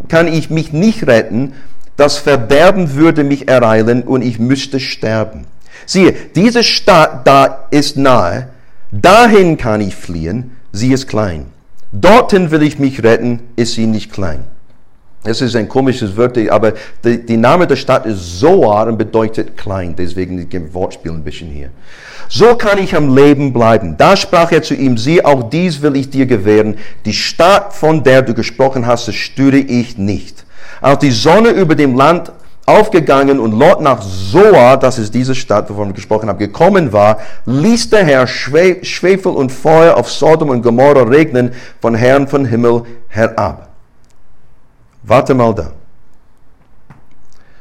kann 0.08 0.28
ich 0.28 0.50
mich 0.50 0.74
nicht 0.74 1.08
retten. 1.08 1.54
Das 1.98 2.18
Verderben 2.18 2.94
würde 2.94 3.24
mich 3.24 3.48
ereilen 3.48 4.04
und 4.04 4.22
ich 4.22 4.38
müsste 4.38 4.80
sterben. 4.80 5.46
Siehe, 5.86 6.14
diese 6.36 6.64
Stadt 6.64 7.26
da 7.26 7.68
ist 7.72 7.98
nahe. 7.98 8.50
Dahin 8.92 9.58
kann 9.58 9.82
ich 9.82 9.96
fliehen. 9.96 10.52
Sie 10.72 10.92
ist 10.92 11.08
klein. 11.08 11.46
Dorthin 11.92 12.52
will 12.52 12.64
ich 12.64 12.80
mich 12.80 13.04
retten. 13.04 13.40
Ist 13.56 13.74
sie 13.74 13.88
nicht 13.88 14.12
klein. 14.12 14.44
Es 15.28 15.42
ist 15.42 15.56
ein 15.56 15.68
komisches 15.68 16.16
Wort, 16.16 16.38
aber 16.50 16.74
die, 17.04 17.26
die, 17.26 17.38
Name 17.38 17.66
der 17.66 17.76
Stadt 17.76 18.06
ist 18.06 18.40
Zoar 18.40 18.88
und 18.88 18.98
bedeutet 18.98 19.58
klein. 19.58 19.96
Deswegen 19.98 20.48
im 20.50 20.74
Wortspiel 20.74 21.12
ein 21.12 21.24
bisschen 21.24 21.50
hier. 21.50 21.70
So 22.30 22.56
kann 22.56 22.78
ich 22.78 22.96
am 22.96 23.16
Leben 23.16 23.52
bleiben. 23.52 23.96
Da 23.98 24.16
sprach 24.16 24.52
er 24.52 24.62
zu 24.62 24.76
ihm, 24.76 24.98
sieh, 24.98 25.24
auch 25.24 25.50
dies 25.50 25.82
will 25.82 25.96
ich 25.96 26.12
dir 26.12 26.28
gewähren. 26.28 26.78
Die 27.06 27.14
Stadt, 27.14 27.74
von 27.74 28.04
der 28.04 28.22
du 28.22 28.36
gesprochen 28.36 28.86
hast, 28.86 29.12
störe 29.14 29.58
ich 29.58 29.98
nicht. 29.98 30.46
Als 30.80 31.00
die 31.00 31.12
Sonne 31.12 31.50
über 31.50 31.74
dem 31.74 31.96
Land 31.96 32.32
aufgegangen 32.68 33.40
und 33.40 33.58
Lot 33.58 33.82
nach 33.82 34.02
Zoar, 34.02 34.78
das 34.78 35.00
ist 35.00 35.14
diese 35.14 35.34
Stadt, 35.34 35.70
wovon 35.72 35.90
ich 35.90 35.96
gesprochen 35.96 36.30
habe, 36.30 36.40
gekommen 36.40 36.94
war, 36.94 37.18
ließ 37.46 37.90
der 37.90 38.04
Herr 38.06 38.28
Schwefel 38.28 39.32
und 39.32 39.52
Feuer 39.52 39.98
auf 39.98 40.12
Sodom 40.12 40.50
und 40.50 40.62
Gomorra 40.62 41.04
regnen 41.04 41.52
von 41.82 41.96
Herrn 41.96 42.28
von 42.28 42.46
Himmel 42.46 42.84
herab. 43.08 43.75
Warte 45.08 45.34
mal 45.34 45.54
da. 45.54 45.72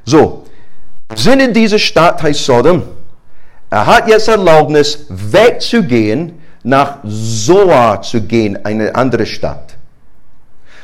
So, 0.05 0.45
sind 1.15 1.41
in 1.41 1.53
dieser 1.53 1.79
Stadt 1.79 2.23
heißt 2.23 2.45
Sodom. 2.45 2.83
Er 3.71 3.87
hat 3.87 4.09
jetzt 4.09 4.29
Erlaubnis, 4.29 5.07
wegzugehen, 5.09 6.41
nach 6.63 6.99
Zoar 7.05 8.01
zu 8.03 8.23
gehen, 8.23 8.65
eine 8.65 8.95
andere 8.95 9.27
Stadt. 9.27 9.77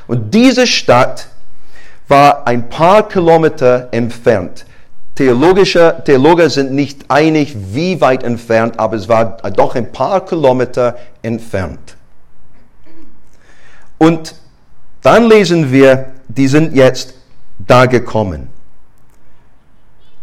Und 0.07 0.35
diese 0.35 0.67
Stadt 0.67 1.29
war 2.09 2.47
ein 2.47 2.69
paar 2.69 3.09
Kilometer 3.09 3.89
entfernt. 3.93 4.67
Theologische, 5.15 6.03
Theologen 6.05 6.51
sind 6.51 6.73
nicht 6.73 7.05
einig, 7.09 7.57
wie 7.73 8.01
weit 8.01 8.23
entfernt, 8.23 8.79
aber 8.79 8.97
es 8.97 9.09
war 9.09 9.37
doch 9.53 9.75
ein 9.77 9.93
paar 9.93 10.25
Kilometer 10.25 10.97
entfernt. 11.23 11.97
Und 13.99 14.35
dann 15.03 15.29
lesen 15.29 15.71
wir, 15.73 16.07
die 16.37 16.49
sind 16.49 16.75
jetzt 16.75 17.15
da 17.59 17.87
gekommen. 17.87 18.49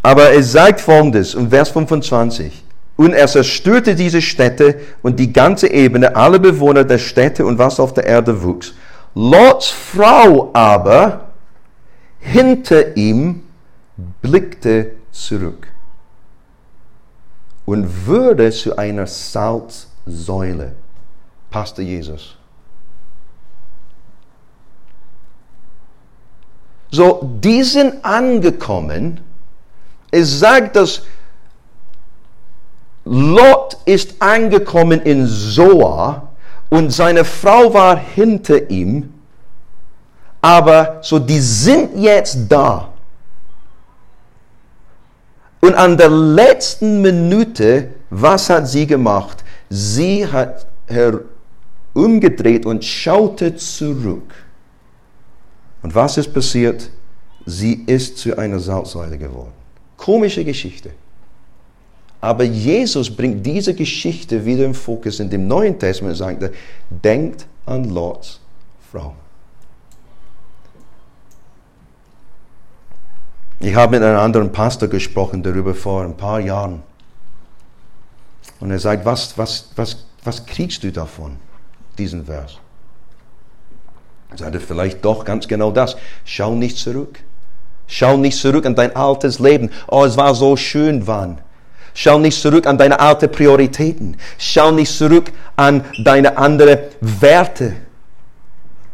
Aber 0.01 0.31
es 0.31 0.51
sagt 0.51 0.79
folgendes 0.81 1.33
in 1.33 1.49
Vers 1.49 1.69
25. 1.69 2.63
Und 2.95 3.13
er 3.13 3.27
zerstörte 3.27 3.93
diese 3.93 4.21
Städte 4.21 4.79
und 5.03 5.19
die 5.19 5.31
ganze 5.31 5.71
Ebene, 5.71 6.15
alle 6.15 6.39
Bewohner 6.39 6.83
der 6.83 6.97
Städte 6.97 7.45
und 7.45 7.59
was 7.59 7.79
auf 7.79 7.93
der 7.93 8.05
Erde 8.05 8.41
wuchs. 8.41 8.73
Lots 9.13 9.69
Frau 9.69 10.49
aber 10.53 11.27
hinter 12.19 12.97
ihm 12.97 13.43
blickte 14.21 14.93
zurück 15.11 15.67
und 17.65 18.07
wurde 18.07 18.49
zu 18.51 18.77
einer 18.77 19.05
Salzsäule. 19.05 20.73
Pastor 21.51 21.83
Jesus. 21.83 22.36
So, 26.91 27.29
die 27.43 27.63
sind 27.63 28.03
angekommen. 28.03 29.19
Es 30.11 30.39
sagt, 30.39 30.75
dass 30.75 31.03
Lot 33.03 33.77
ist 33.85 34.21
angekommen 34.21 35.01
in 35.01 35.25
Zoar 35.27 36.33
und 36.69 36.91
seine 36.91 37.23
Frau 37.23 37.73
war 37.73 37.97
hinter 37.97 38.69
ihm. 38.69 39.13
Aber 40.41 40.99
so, 41.01 41.19
die 41.19 41.39
sind 41.39 41.97
jetzt 41.97 42.37
da. 42.49 42.89
Und 45.61 45.73
an 45.73 45.97
der 45.97 46.09
letzten 46.09 47.01
Minute, 47.01 47.89
was 48.09 48.49
hat 48.49 48.67
sie 48.67 48.85
gemacht? 48.85 49.43
Sie 49.69 50.25
hat 50.25 50.67
umgedreht 51.93 52.65
und 52.65 52.85
schaute 52.85 53.55
zurück. 53.55 54.46
Und 55.81 55.93
was 55.93 56.17
ist 56.17 56.33
passiert? 56.33 56.89
Sie 57.45 57.83
ist 57.85 58.17
zu 58.17 58.37
einer 58.37 58.59
Salzsäule 58.59 59.17
geworden. 59.17 59.53
Komische 59.95 60.43
Geschichte. 60.43 60.91
Aber 62.19 62.43
Jesus 62.43 63.15
bringt 63.15 63.45
diese 63.45 63.73
Geschichte 63.73 64.43
wieder 64.43 64.65
im 64.65 64.73
Fokus 64.73 65.19
in 65.19 65.29
dem 65.29 65.47
Neuen 65.47 65.77
Testament 65.77 66.13
und 66.13 66.17
sagt, 66.17 66.53
denkt 66.89 67.45
an 67.65 67.85
Lots 67.85 68.39
Frau. 68.91 69.13
Ich 73.59 73.73
habe 73.75 73.97
mit 73.97 74.03
einem 74.03 74.19
anderen 74.19 74.51
Pastor 74.51 74.87
gesprochen 74.87 75.41
darüber 75.41 75.73
vor 75.73 76.03
ein 76.03 76.15
paar 76.15 76.39
Jahren. 76.39 76.81
Und 78.59 78.71
er 78.71 78.79
sagt, 78.79 79.05
was, 79.05 79.37
was, 79.37 79.69
was, 79.75 80.05
was 80.23 80.45
kriegst 80.45 80.83
du 80.83 80.91
davon, 80.91 81.37
diesen 81.97 82.25
Vers? 82.25 82.59
Sagte 84.35 84.59
vielleicht 84.59 85.03
doch 85.03 85.25
ganz 85.25 85.47
genau 85.47 85.71
das. 85.71 85.97
Schau 86.25 86.53
nicht 86.53 86.77
zurück. 86.77 87.19
Schau 87.87 88.17
nicht 88.17 88.37
zurück 88.37 88.65
an 88.65 88.75
dein 88.75 88.95
altes 88.95 89.39
Leben. 89.39 89.71
Oh, 89.87 90.03
es 90.03 90.17
war 90.17 90.35
so 90.35 90.57
schön, 90.57 91.07
wann. 91.07 91.39
Schau 91.93 92.19
nicht 92.19 92.39
zurück 92.39 92.67
an 92.67 92.77
deine 92.77 92.99
alten 92.99 93.31
Prioritäten. 93.31 94.17
Schau 94.37 94.71
nicht 94.71 94.95
zurück 94.95 95.31
an 95.55 95.83
deine 96.03 96.37
anderen 96.37 96.79
Werte. 96.99 97.73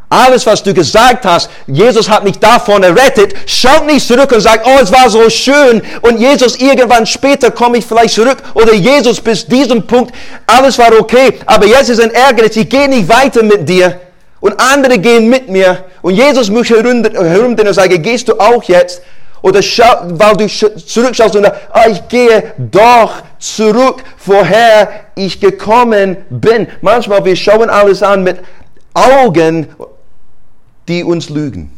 Alles, 0.08 0.46
was 0.46 0.62
du 0.62 0.76
gesagt 0.76 1.26
hast, 1.26 1.50
Jesus 1.66 2.08
hat 2.08 2.24
mich 2.24 2.38
davon 2.38 2.84
errettet, 2.84 3.34
schau 3.48 3.84
nicht 3.84 4.08
zurück 4.08 4.32
und 4.32 4.42
sag, 4.42 4.64
oh, 4.64 4.80
es 4.80 4.92
war 4.92 5.10
so 5.10 5.28
schön 5.28 5.82
und 6.02 6.20
Jesus, 6.20 6.56
irgendwann 6.58 7.08
später 7.08 7.50
komme 7.50 7.80
ich 7.80 7.86
vielleicht 7.86 8.14
zurück 8.14 8.38
oder 8.54 8.76
Jesus, 8.76 9.20
bis 9.20 9.44
diesem 9.44 9.88
Punkt, 9.88 10.14
alles 10.46 10.78
war 10.78 10.92
okay, 11.00 11.40
aber 11.48 11.66
jetzt 11.66 11.90
ist 11.90 12.00
ein 12.00 12.12
Ärgernis, 12.12 12.56
ich 12.56 12.70
gehe 12.70 12.88
nicht 12.88 13.10
weiter 13.10 13.42
mit 13.42 13.68
dir 13.68 14.00
und 14.44 14.60
andere 14.60 15.00
gehen 15.00 15.30
mit 15.30 15.48
mir 15.48 15.86
und 16.02 16.16
Jesus 16.16 16.50
muss 16.50 16.70
herum, 16.70 17.02
denn 17.02 17.66
er 17.66 17.74
sage, 17.74 17.98
gehst 17.98 18.28
du 18.28 18.38
auch 18.38 18.62
jetzt? 18.64 19.02
Oder 19.42 19.62
schau, 19.62 19.86
weil 20.04 20.36
du 20.36 20.48
zurückschaust 20.48 21.38
und 21.38 21.48
oh, 21.48 21.90
ich 21.90 22.06
gehe 22.10 22.52
doch 22.58 23.24
zurück, 23.40 24.04
woher 24.26 24.90
ich 25.16 25.40
gekommen 25.40 26.18
bin. 26.30 26.68
Manchmal, 26.82 27.24
wir 27.24 27.38
schauen 27.38 27.70
alles 27.70 28.04
an 28.04 28.24
mit 28.24 28.40
Augen 28.94 29.70
die 30.90 31.06
uns 31.06 31.30
lügen. 31.30 31.72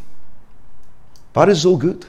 War 1.35 1.47
es 1.47 1.61
so 1.61 1.77
gut? 1.77 2.07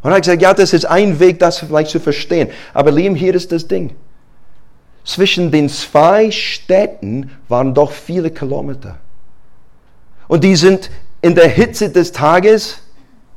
Und 0.00 0.10
er 0.10 0.14
hat 0.14 0.22
gesagt, 0.22 0.40
ja, 0.40 0.54
das 0.54 0.72
ist 0.72 0.86
ein 0.86 1.20
Weg, 1.20 1.38
das 1.38 1.58
vielleicht 1.58 1.90
zu 1.90 2.00
verstehen. 2.00 2.48
Aber 2.72 2.90
Liam, 2.90 3.14
hier 3.14 3.34
ist 3.34 3.52
das 3.52 3.68
Ding. 3.68 3.94
Zwischen 5.06 5.52
den 5.52 5.68
zwei 5.68 6.32
Städten 6.32 7.30
waren 7.48 7.74
doch 7.74 7.92
viele 7.92 8.28
Kilometer. 8.28 8.96
Und 10.26 10.42
die 10.42 10.56
sind 10.56 10.90
in 11.22 11.36
der 11.36 11.48
Hitze 11.48 11.90
des 11.90 12.10
Tages, 12.10 12.80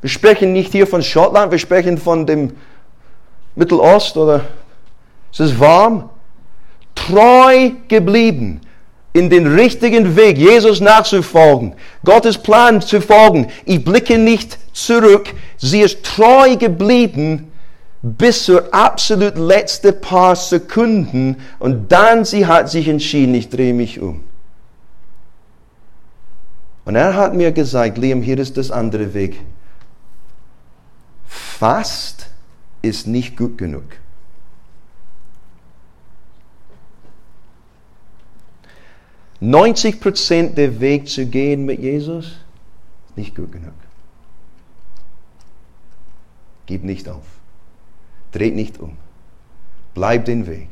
wir 0.01 0.09
sprechen 0.09 0.51
nicht 0.51 0.71
hier 0.71 0.87
von 0.87 1.03
Schottland, 1.03 1.51
wir 1.51 1.59
sprechen 1.59 1.99
von 1.99 2.25
dem 2.25 2.53
Mittelost 3.55 4.17
oder 4.17 4.45
es 5.31 5.39
ist 5.39 5.59
warm, 5.59 6.09
treu 6.95 7.71
geblieben 7.87 8.61
in 9.13 9.29
den 9.29 9.45
richtigen 9.45 10.15
Weg, 10.15 10.39
Jesus 10.39 10.81
nachzufolgen, 10.81 11.75
Gottes 12.03 12.39
Plan 12.39 12.81
zu 12.81 12.99
folgen. 12.99 13.47
Ich 13.65 13.83
blicke 13.83 14.17
nicht 14.17 14.57
zurück. 14.73 15.33
Sie 15.57 15.81
ist 15.81 16.03
treu 16.03 16.55
geblieben 16.55 17.48
bis 18.01 18.45
zur 18.45 18.73
absolut 18.73 19.37
letzten 19.37 19.99
paar 19.99 20.35
Sekunden 20.35 21.37
und 21.59 21.91
dann 21.91 22.23
sie 22.25 22.45
hat 22.45 22.69
sich 22.69 22.87
entschieden, 22.87 23.33
ich 23.35 23.49
drehe 23.49 23.73
mich 23.73 23.99
um. 23.99 24.23
Und 26.85 26.95
er 26.95 27.15
hat 27.15 27.35
mir 27.35 27.51
gesagt, 27.51 27.97
Liam, 27.97 28.21
hier 28.21 28.39
ist 28.39 28.57
das 28.57 28.71
andere 28.71 29.13
Weg. 29.13 29.39
Fast 31.27 32.27
ist 32.81 33.05
nicht 33.05 33.37
gut 33.37 33.57
genug. 33.57 33.83
90 39.41 40.01
Prozent 40.01 40.57
der 40.57 40.79
Weg 40.79 41.07
zu 41.07 41.25
gehen 41.25 41.65
mit 41.65 41.79
Jesus 41.79 42.39
nicht 43.15 43.35
gut 43.35 43.51
genug. 43.51 43.73
Gib 46.65 46.83
nicht 46.83 47.07
auf. 47.07 47.38
Dreht 48.31 48.55
nicht 48.55 48.79
um. 48.79 48.91
Bleib 49.93 50.25
den 50.25 50.47
Weg. 50.47 50.69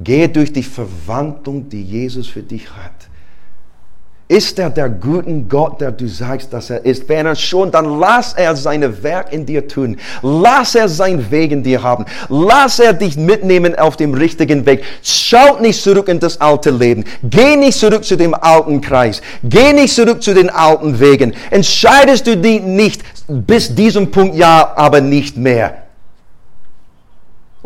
Gehe 0.00 0.28
durch 0.28 0.52
die 0.52 0.62
Verwandlung, 0.62 1.68
die 1.68 1.82
Jesus 1.82 2.28
für 2.28 2.42
dich 2.42 2.70
hat. 2.70 3.08
Ist 4.30 4.58
er 4.58 4.68
der 4.68 4.90
guten 4.90 5.48
Gott, 5.48 5.80
der 5.80 5.90
du 5.90 6.06
sagst, 6.06 6.52
dass 6.52 6.68
er 6.68 6.84
ist? 6.84 7.08
Wenn 7.08 7.24
er 7.24 7.34
schon, 7.34 7.70
dann 7.70 7.98
lass 7.98 8.34
er 8.34 8.54
seine 8.54 9.02
Werk 9.02 9.32
in 9.32 9.46
dir 9.46 9.66
tun. 9.66 9.96
Lass 10.20 10.74
er 10.74 10.86
sein 10.90 11.30
Weg 11.30 11.50
in 11.50 11.62
dir 11.62 11.82
haben. 11.82 12.04
Lass 12.28 12.78
er 12.78 12.92
dich 12.92 13.16
mitnehmen 13.16 13.74
auf 13.78 13.96
dem 13.96 14.12
richtigen 14.12 14.66
Weg. 14.66 14.84
Schau 15.02 15.58
nicht 15.60 15.82
zurück 15.82 16.08
in 16.08 16.20
das 16.20 16.42
alte 16.42 16.70
Leben. 16.70 17.04
Geh 17.22 17.56
nicht 17.56 17.78
zurück 17.78 18.04
zu 18.04 18.18
dem 18.18 18.34
alten 18.34 18.82
Kreis. 18.82 19.22
Geh 19.42 19.72
nicht 19.72 19.94
zurück 19.94 20.22
zu 20.22 20.34
den 20.34 20.50
alten 20.50 21.00
Wegen. 21.00 21.32
Entscheidest 21.50 22.26
du 22.26 22.36
dich 22.36 22.60
nicht 22.60 23.02
bis 23.28 23.74
diesem 23.74 24.10
Punkt 24.10 24.36
ja, 24.36 24.74
aber 24.76 25.00
nicht 25.00 25.38
mehr. 25.38 25.87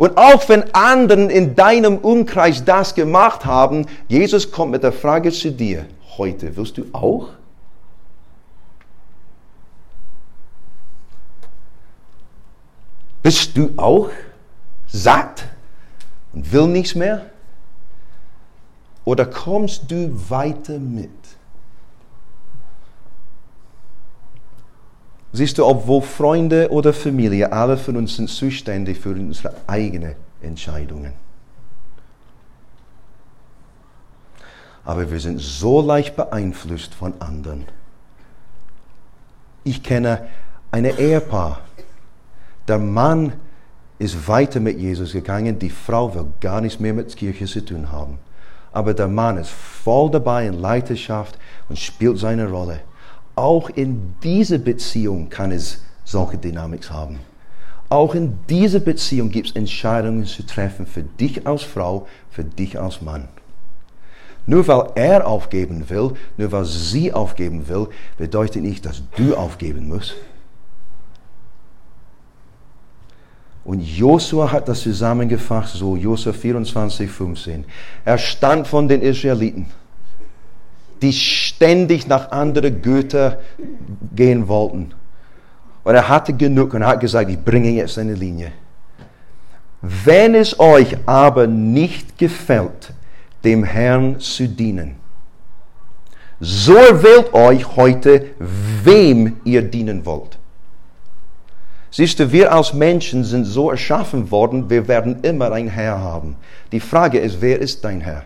Und 0.03 0.17
auch 0.17 0.49
wenn 0.49 0.75
anderen 0.75 1.29
in 1.29 1.55
deinem 1.55 1.97
Umkreis 1.97 2.65
das 2.65 2.93
gemacht 2.93 3.45
haben, 3.45 3.85
Jesus 4.09 4.51
kommt 4.51 4.73
mit 4.73 4.83
der 4.83 4.91
Frage 4.91 5.31
zu 5.31 5.49
dir 5.49 5.85
heute. 6.17 6.57
Wirst 6.57 6.77
du 6.77 6.83
auch? 6.91 7.29
Bist 13.21 13.55
du 13.55 13.69
auch 13.77 14.09
satt 14.87 15.45
und 16.33 16.51
will 16.51 16.67
nichts 16.67 16.95
mehr? 16.95 17.27
Oder 19.05 19.25
kommst 19.25 19.89
du 19.89 20.11
weiter 20.29 20.79
mit? 20.79 21.11
Siehst 25.33 25.57
du, 25.57 25.65
obwohl 25.65 26.01
Freunde 26.01 26.71
oder 26.71 26.93
Familie, 26.93 27.51
alle 27.51 27.75
von 27.75 27.97
uns 27.97 28.15
sind 28.15 28.29
zuständig 28.29 28.99
für 28.99 29.09
unsere 29.09 29.53
eigenen 29.67 30.15
Entscheidungen. 30.41 31.13
aber 34.85 35.09
wir 35.09 35.19
sind 35.19 35.39
so 35.39 35.81
leicht 35.81 36.15
beeinflusst 36.15 36.93
von 36.93 37.13
anderen. 37.19 37.65
Ich 39.63 39.81
kenne 39.81 40.27
ein 40.71 40.85
Ehepaar. 40.85 41.61
Der 42.67 42.79
Mann 42.79 43.33
ist 43.99 44.27
weiter 44.27 44.59
mit 44.59 44.77
Jesus 44.77 45.13
gegangen, 45.13 45.57
die 45.59 45.69
Frau 45.69 46.13
will 46.13 46.25
gar 46.41 46.59
nichts 46.59 46.79
mehr 46.79 46.93
mit 46.93 47.09
der 47.09 47.15
Kirche 47.15 47.45
zu 47.45 47.63
tun 47.63 47.91
haben. 47.91 48.17
Aber 48.71 48.93
der 48.93 49.07
Mann 49.07 49.37
ist 49.37 49.51
voll 49.51 50.09
dabei 50.11 50.47
in 50.47 50.53
Leiterschaft 50.53 51.37
und 51.69 51.77
spielt 51.77 52.17
seine 52.17 52.49
Rolle. 52.49 52.81
Auch 53.35 53.69
in 53.69 54.15
dieser 54.23 54.57
Beziehung 54.59 55.29
kann 55.29 55.51
es 55.51 55.81
solche 56.03 56.37
Dynamik 56.37 56.89
haben. 56.89 57.19
Auch 57.89 58.15
in 58.15 58.39
dieser 58.49 58.79
Beziehung 58.79 59.29
gibt 59.29 59.49
es 59.49 59.55
Entscheidungen 59.55 60.25
zu 60.25 60.45
treffen 60.45 60.85
für 60.85 61.03
dich 61.03 61.45
als 61.45 61.63
Frau, 61.63 62.07
für 62.29 62.43
dich 62.43 62.79
als 62.79 63.01
Mann. 63.01 63.27
Nur 64.45 64.67
weil 64.67 64.89
er 64.95 65.27
aufgeben 65.27 65.89
will, 65.89 66.13
nur 66.37 66.51
weil 66.51 66.65
sie 66.65 67.13
aufgeben 67.13 67.67
will, 67.67 67.87
bedeutet 68.17 68.61
nicht, 68.61 68.85
dass 68.85 69.03
du 69.15 69.35
aufgeben 69.35 69.87
musst. 69.87 70.15
Und 73.63 73.79
Josua 73.79 74.51
hat 74.51 74.67
das 74.67 74.81
zusammengefasst, 74.81 75.75
so 75.75 75.95
Josua 75.95 76.33
24, 76.33 77.09
15. 77.09 77.63
Er 78.03 78.17
stand 78.17 78.67
von 78.67 78.89
den 78.89 79.01
Israeliten, 79.01 79.67
die 81.03 81.13
ständig 81.13 82.07
nach 82.07 82.31
anderen 82.31 82.81
Göttern 82.81 83.35
gehen 84.15 84.47
wollten. 84.47 84.93
Und 85.83 85.95
er 85.95 86.07
hatte 86.07 86.33
genug 86.33 86.73
und 86.73 86.85
hat 86.85 87.01
gesagt, 87.01 87.29
ich 87.29 87.37
bringe 87.37 87.69
jetzt 87.69 87.97
eine 87.99 88.13
Linie. 88.13 88.53
Wenn 89.81 90.33
es 90.33 90.57
euch 90.59 90.95
aber 91.05 91.45
nicht 91.45 92.17
gefällt, 92.17 92.93
dem 93.43 93.65
Herrn 93.65 94.17
zu 94.19 94.47
dienen. 94.47 94.95
So 96.39 96.73
wählt 96.73 97.33
euch 97.33 97.75
heute, 97.75 98.27
wem 98.39 99.37
ihr 99.43 99.61
dienen 99.61 100.05
wollt. 100.05 100.37
Siehst 101.91 102.19
du, 102.19 102.31
wir 102.31 102.53
als 102.53 102.73
Menschen 102.73 103.25
sind 103.25 103.43
so 103.43 103.69
erschaffen 103.69 104.31
worden, 104.31 104.69
wir 104.69 104.87
werden 104.87 105.21
immer 105.21 105.51
ein 105.51 105.67
Herr 105.67 105.99
haben. 105.99 106.37
Die 106.71 106.79
Frage 106.79 107.19
ist, 107.19 107.41
wer 107.41 107.59
ist 107.59 107.83
dein 107.83 108.01
Herr? 108.01 108.23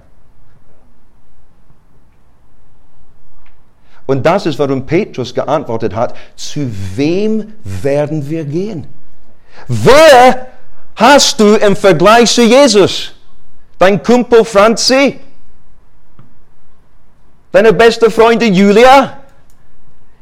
Und 4.07 4.25
das 4.25 4.45
ist, 4.45 4.57
warum 4.57 4.85
Petrus 4.85 5.33
geantwortet 5.33 5.93
hat, 5.93 6.15
zu 6.35 6.71
wem 6.95 7.53
werden 7.63 8.27
wir 8.27 8.45
gehen? 8.45 8.87
Wer 9.67 10.47
hast 10.95 11.39
du 11.39 11.55
im 11.55 11.75
Vergleich 11.75 12.31
zu 12.31 12.41
Jesus? 12.41 13.11
Dein 13.77 14.01
Kumpel 14.01 14.43
Franzi? 14.45 15.19
Deine 17.51 17.73
beste 17.73 18.09
Freundin 18.09 18.53
Julia? 18.53 19.17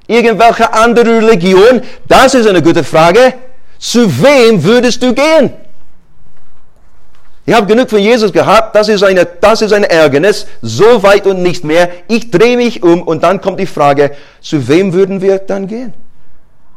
Irgendwelche 0.07 0.71
andere 0.73 1.17
Religion? 1.17 1.81
Das 2.07 2.33
ist 2.33 2.47
eine 2.47 2.61
gute 2.61 2.83
Frage. 2.83 3.33
Zu 3.77 4.07
wem 4.23 4.63
würdest 4.63 5.01
du 5.01 5.13
gehen? 5.13 5.53
Ich 7.45 7.53
habe 7.53 7.67
genug 7.67 7.89
von 7.89 7.99
Jesus 7.99 8.33
gehabt, 8.33 8.75
das 8.75 8.89
ist, 8.89 9.03
eine, 9.03 9.25
das 9.25 9.61
ist 9.61 9.71
ein 9.71 9.83
Ärgernis, 9.83 10.47
so 10.61 11.03
weit 11.03 11.27
und 11.27 11.43
nicht 11.43 11.63
mehr. 11.63 11.89
Ich 12.07 12.31
drehe 12.31 12.57
mich 12.57 12.81
um 12.81 13.03
und 13.03 13.23
dann 13.23 13.39
kommt 13.39 13.59
die 13.59 13.67
Frage, 13.67 14.11
zu 14.41 14.67
wem 14.67 14.93
würden 14.93 15.21
wir 15.21 15.37
dann 15.37 15.67
gehen? 15.67 15.93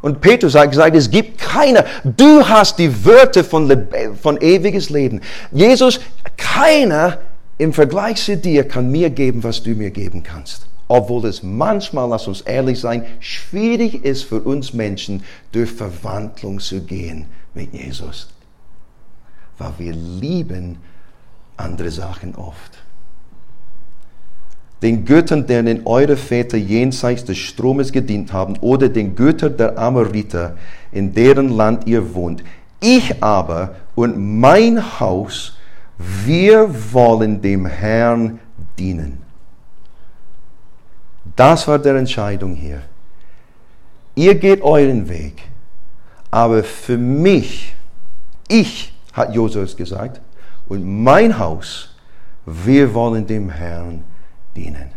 Und 0.01 0.21
Petrus 0.21 0.55
hat 0.55 0.69
gesagt, 0.69 0.95
es 0.95 1.09
gibt 1.09 1.39
keiner. 1.39 1.83
Du 2.03 2.47
hast 2.47 2.77
die 2.77 3.03
Wörter 3.03 3.43
von, 3.43 3.87
von 4.21 4.39
ewiges 4.39 4.89
Leben. 4.89 5.21
Jesus, 5.51 5.99
keiner 6.37 7.17
im 7.57 7.73
Vergleich 7.73 8.23
zu 8.23 8.37
dir 8.37 8.65
kann 8.65 8.89
mir 8.91 9.09
geben, 9.09 9.43
was 9.43 9.61
du 9.63 9.71
mir 9.71 9.89
geben 9.89 10.23
kannst. 10.23 10.69
obwohl 10.89 11.25
es 11.25 11.43
manchmal, 11.43 12.09
lass 12.09 12.27
uns 12.27 12.41
ehrlich 12.41 12.79
sein, 12.79 13.05
schwierig 13.19 14.03
ist 14.03 14.23
für 14.23 14.41
uns 14.41 14.73
Menschen, 14.73 15.23
durch 15.51 15.69
Verwandlung 15.71 16.59
zu 16.59 16.81
gehen 16.81 17.27
mit 17.53 17.71
Jesus. 17.73 18.27
Weil 19.59 19.73
wir 19.77 19.93
lieben 19.93 20.77
andere 21.57 21.91
Sachen 21.91 22.33
oft. 22.35 22.79
Den 24.81 25.03
Göttern, 25.03 25.45
denen 25.45 25.85
eure 25.85 26.15
Väter 26.15 26.57
jenseits 26.57 27.25
des 27.25 27.37
Stromes 27.37 27.91
gedient 27.91 28.31
haben, 28.31 28.57
oder 28.61 28.87
den 28.87 29.13
Göttern 29.15 29.57
der 29.57 29.77
Amoriter, 29.77 30.55
in 30.91 31.13
deren 31.13 31.49
Land 31.49 31.85
ihr 31.85 32.13
wohnt. 32.15 32.43
Ich 32.79 33.21
aber 33.21 33.75
und 33.95 34.39
mein 34.39 34.99
Haus, 34.99 35.57
wir 35.97 36.69
wollen 36.93 37.41
dem 37.41 37.65
Herrn 37.65 38.39
dienen. 38.77 39.21
Das 41.35 41.67
war 41.67 41.77
der 41.77 41.95
Entscheidung 41.95 42.55
hier. 42.55 42.81
Ihr 44.15 44.35
geht 44.35 44.61
euren 44.61 45.09
Weg, 45.09 45.41
aber 46.31 46.63
für 46.63 46.97
mich, 46.97 47.73
ich, 48.47 48.93
hat 49.19 49.35
Josef 49.35 49.75
gesagt, 49.75 50.21
und 50.67 51.03
mein 51.03 51.37
Haus, 51.37 51.95
wir 52.45 52.93
wollen 52.93 53.27
dem 53.27 53.49
Herrn 53.49 54.03
dienen. 54.55 54.91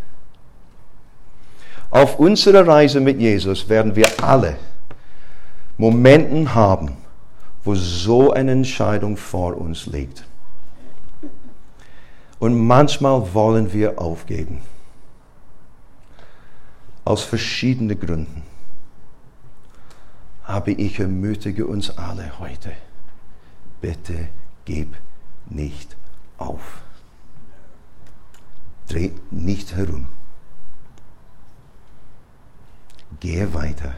Auf 1.91 2.19
unserer 2.19 2.67
Reise 2.67 3.01
mit 3.01 3.21
Jesus 3.21 3.69
werden 3.69 3.95
wir 3.95 4.07
alle 4.23 4.57
Momenten 5.77 6.55
haben, 6.55 6.97
wo 7.65 7.75
so 7.75 8.33
eine 8.33 8.53
Entscheidung 8.53 9.17
vor 9.17 9.57
uns 9.57 9.87
liegt. 9.87 10.25
Und 12.39 12.59
manchmal 12.67 13.35
wollen 13.35 13.73
wir 13.73 14.01
aufgeben. 14.01 14.63
Aus 17.05 17.25
verschiedenen 17.25 17.99
Gründen. 17.99 18.43
Aber 20.45 20.69
ich 20.69 20.99
ermutige 20.99 21.67
uns 21.67 21.97
alle 21.97 22.39
heute, 22.39 22.73
bitte 23.83 24.29
gib 24.65 24.97
nicht 25.51 25.97
auf. 26.39 26.81
Dreh 28.89 29.11
nicht 29.31 29.75
herum. 29.75 30.07
Gehe 33.21 33.53
weiter. 33.53 33.95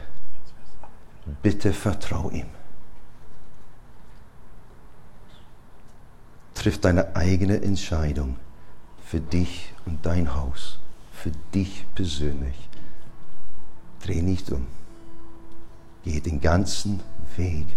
Bitte 1.41 1.71
vertrau 1.71 2.29
ihm. 2.29 2.47
Triff 6.55 6.81
deine 6.81 7.15
eigene 7.15 7.61
Entscheidung 7.61 8.37
für 9.03 9.19
dich 9.19 9.73
und 9.85 10.05
dein 10.05 10.33
Haus, 10.33 10.79
für 11.13 11.31
dich 11.53 11.85
persönlich. 11.93 12.69
Dreh 14.01 14.21
nicht 14.21 14.51
um. 14.51 14.65
Geh 16.03 16.19
den 16.19 16.41
ganzen 16.41 17.01
Weg. 17.37 17.67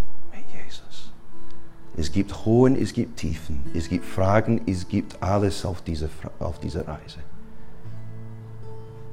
Es 1.99 2.13
gibt 2.13 2.45
Hohen, 2.45 2.77
es 2.77 2.93
gibt 2.93 3.19
Tiefen, 3.19 3.65
es 3.75 3.89
gibt 3.89 4.05
Fragen, 4.05 4.61
es 4.67 4.87
gibt 4.87 5.21
alles 5.21 5.65
auf 5.65 5.83
dieser, 5.83 6.09
auf 6.39 6.61
dieser 6.61 6.87
Reise. 6.87 7.19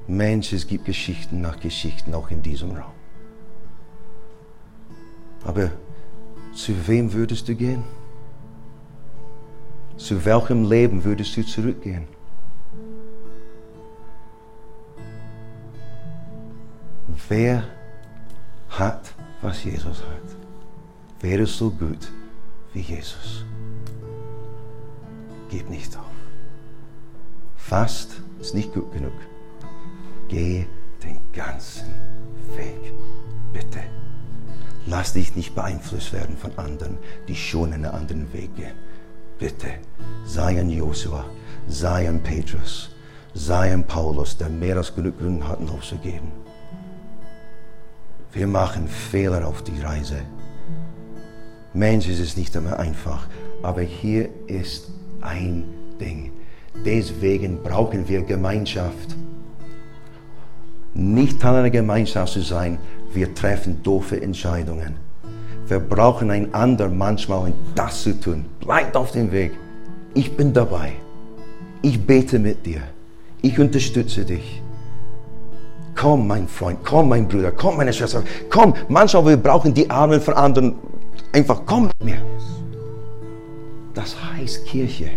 Mensch, 0.07 0.53
es 0.53 0.67
gibt 0.67 0.86
Geschichten 0.86 1.41
nach 1.41 1.59
Geschichten 1.59 2.13
auch 2.13 2.29
in 2.29 2.43
diesem 2.43 2.71
Raum. 2.71 2.93
Aber 5.43 5.71
zu 6.53 6.88
wem 6.88 7.11
würdest 7.11 7.47
du 7.47 7.55
gehen? 7.55 7.83
Zu 9.97 10.23
welchem 10.23 10.69
Leben 10.69 11.03
würdest 11.03 11.36
du 11.38 11.43
zurückgehen? 11.43 12.07
Wer 17.29 17.63
hat, 18.69 19.11
was 19.41 19.63
Jesus 19.63 20.01
hat? 20.01 20.36
Wer 21.19 21.39
ist 21.39 21.57
so 21.57 21.71
gut 21.71 22.11
wie 22.76 22.82
Jesus? 22.82 23.45
Gib 25.49 25.69
nicht 25.69 25.95
auf. 25.97 26.03
Fast 27.55 28.21
ist 28.39 28.53
nicht 28.53 28.73
gut 28.73 28.91
genug. 28.91 29.13
Geh 30.28 30.67
den 31.01 31.17
ganzen 31.34 31.88
Weg. 32.55 32.93
Bitte. 33.53 33.80
Lass 34.88 35.13
dich 35.13 35.36
nicht 35.36 35.55
beeinflusst 35.55 36.13
werden 36.13 36.38
von 36.38 36.55
anderen, 36.57 36.97
die 37.28 37.36
schon 37.36 37.73
einen 37.73 37.86
anderen 37.86 38.32
Weg 38.34 38.55
gehen. 38.55 38.76
Bitte, 39.39 39.67
sei 40.26 40.59
ein 40.59 40.69
Josua, 40.69 41.26
sei 41.67 42.07
ein 42.07 42.21
Petrus, 42.21 42.89
sei 43.34 43.73
ein 43.73 43.86
Paulus, 43.86 44.38
der 44.38 44.49
mehr 44.49 44.78
als 44.78 44.93
genug 44.93 45.17
Gründe 45.17 45.47
hat, 45.47 45.59
aufzugeben. 45.69 46.32
Wir 48.32 48.47
machen 48.47 48.88
Fehler 48.88 49.47
auf 49.47 49.63
die 49.63 49.82
Reise. 49.82 50.21
Mensch, 51.76 52.07
es 52.07 52.19
ist 52.19 52.38
nicht 52.38 52.55
immer 52.55 52.80
einfach, 52.80 53.28
aber 53.61 53.82
hier 53.82 54.30
ist 54.47 54.89
ein 55.19 55.65
Ding. 55.99 56.32
Deswegen 56.86 57.61
brauchen 57.61 58.07
wir 58.07 58.21
Gemeinschaft. 58.21 59.17
Nicht 60.93 61.41
Teil 61.41 61.55
einer 61.55 61.69
Gemeinschaft 61.69 62.32
zu 62.32 62.41
sein, 62.41 62.78
wir 63.13 63.36
treffen 63.36 63.84
doofe 63.84 64.21
Entscheidungen. 64.21 64.95
Wir 65.67 65.80
brauchen 65.80 66.32
einander 66.32 66.88
manchmal, 66.88 67.49
um 67.49 67.53
das 67.76 68.03
zu 68.03 68.17
tun. 68.17 68.45
Bleibt 68.61 68.95
auf 68.95 69.11
dem 69.11 69.34
Weg. 69.34 69.51
Ich 70.13 70.38
bin 70.38 70.53
dabei. 70.53 70.93
Ich 71.82 72.05
bete 72.05 72.39
mit 72.39 72.65
dir. 72.65 72.84
Ich 73.41 73.59
unterstütze 73.59 74.23
dich. 74.23 74.61
Komm, 75.93 76.28
mein 76.28 76.47
Freund, 76.47 76.80
komm, 76.86 77.09
mein 77.09 77.28
Bruder, 77.28 77.51
komm, 77.51 77.78
meine 77.78 77.91
Schwester, 77.91 78.23
komm. 78.49 78.73
Manchmal 78.88 79.26
wir 79.26 79.38
brauchen 79.38 79.73
die 79.73 79.89
Arme 79.89 80.21
von 80.21 80.36
anderen. 80.36 80.76
Einfach 81.36 81.63
komm 81.65 81.88
mit 81.88 82.01
mir. 82.01 82.21
Das 83.93 84.15
heißt 84.23 84.65
Kirche. 84.67 85.11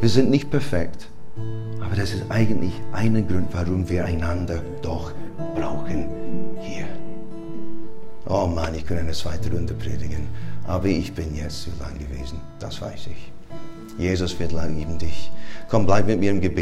Wir 0.00 0.08
sind 0.08 0.30
nicht 0.30 0.52
perfekt, 0.52 1.08
aber 1.80 1.96
das 1.96 2.14
ist 2.14 2.22
eigentlich 2.28 2.74
ein 2.92 3.26
Grund, 3.26 3.48
warum 3.50 3.88
wir 3.88 4.04
einander 4.04 4.62
doch 4.82 5.10
brauchen 5.56 6.04
hier. 6.60 6.86
Oh 8.28 8.46
Mann, 8.46 8.72
ich 8.76 8.86
könnte 8.86 9.02
eine 9.02 9.12
zweite 9.14 9.50
Runde 9.50 9.74
predigen, 9.74 10.28
aber 10.64 10.86
ich 10.86 11.12
bin 11.12 11.34
jetzt 11.34 11.62
zu 11.62 11.70
lang 11.80 11.98
gewesen, 11.98 12.40
das 12.60 12.80
weiß 12.80 13.08
ich. 13.08 13.32
Jesus 13.98 14.38
wird 14.38 14.52
lieben 14.52 14.98
dich. 14.98 15.32
Komm, 15.68 15.86
bleib 15.86 16.06
mit 16.06 16.20
mir 16.20 16.30
im 16.30 16.40
Gebet. 16.40 16.60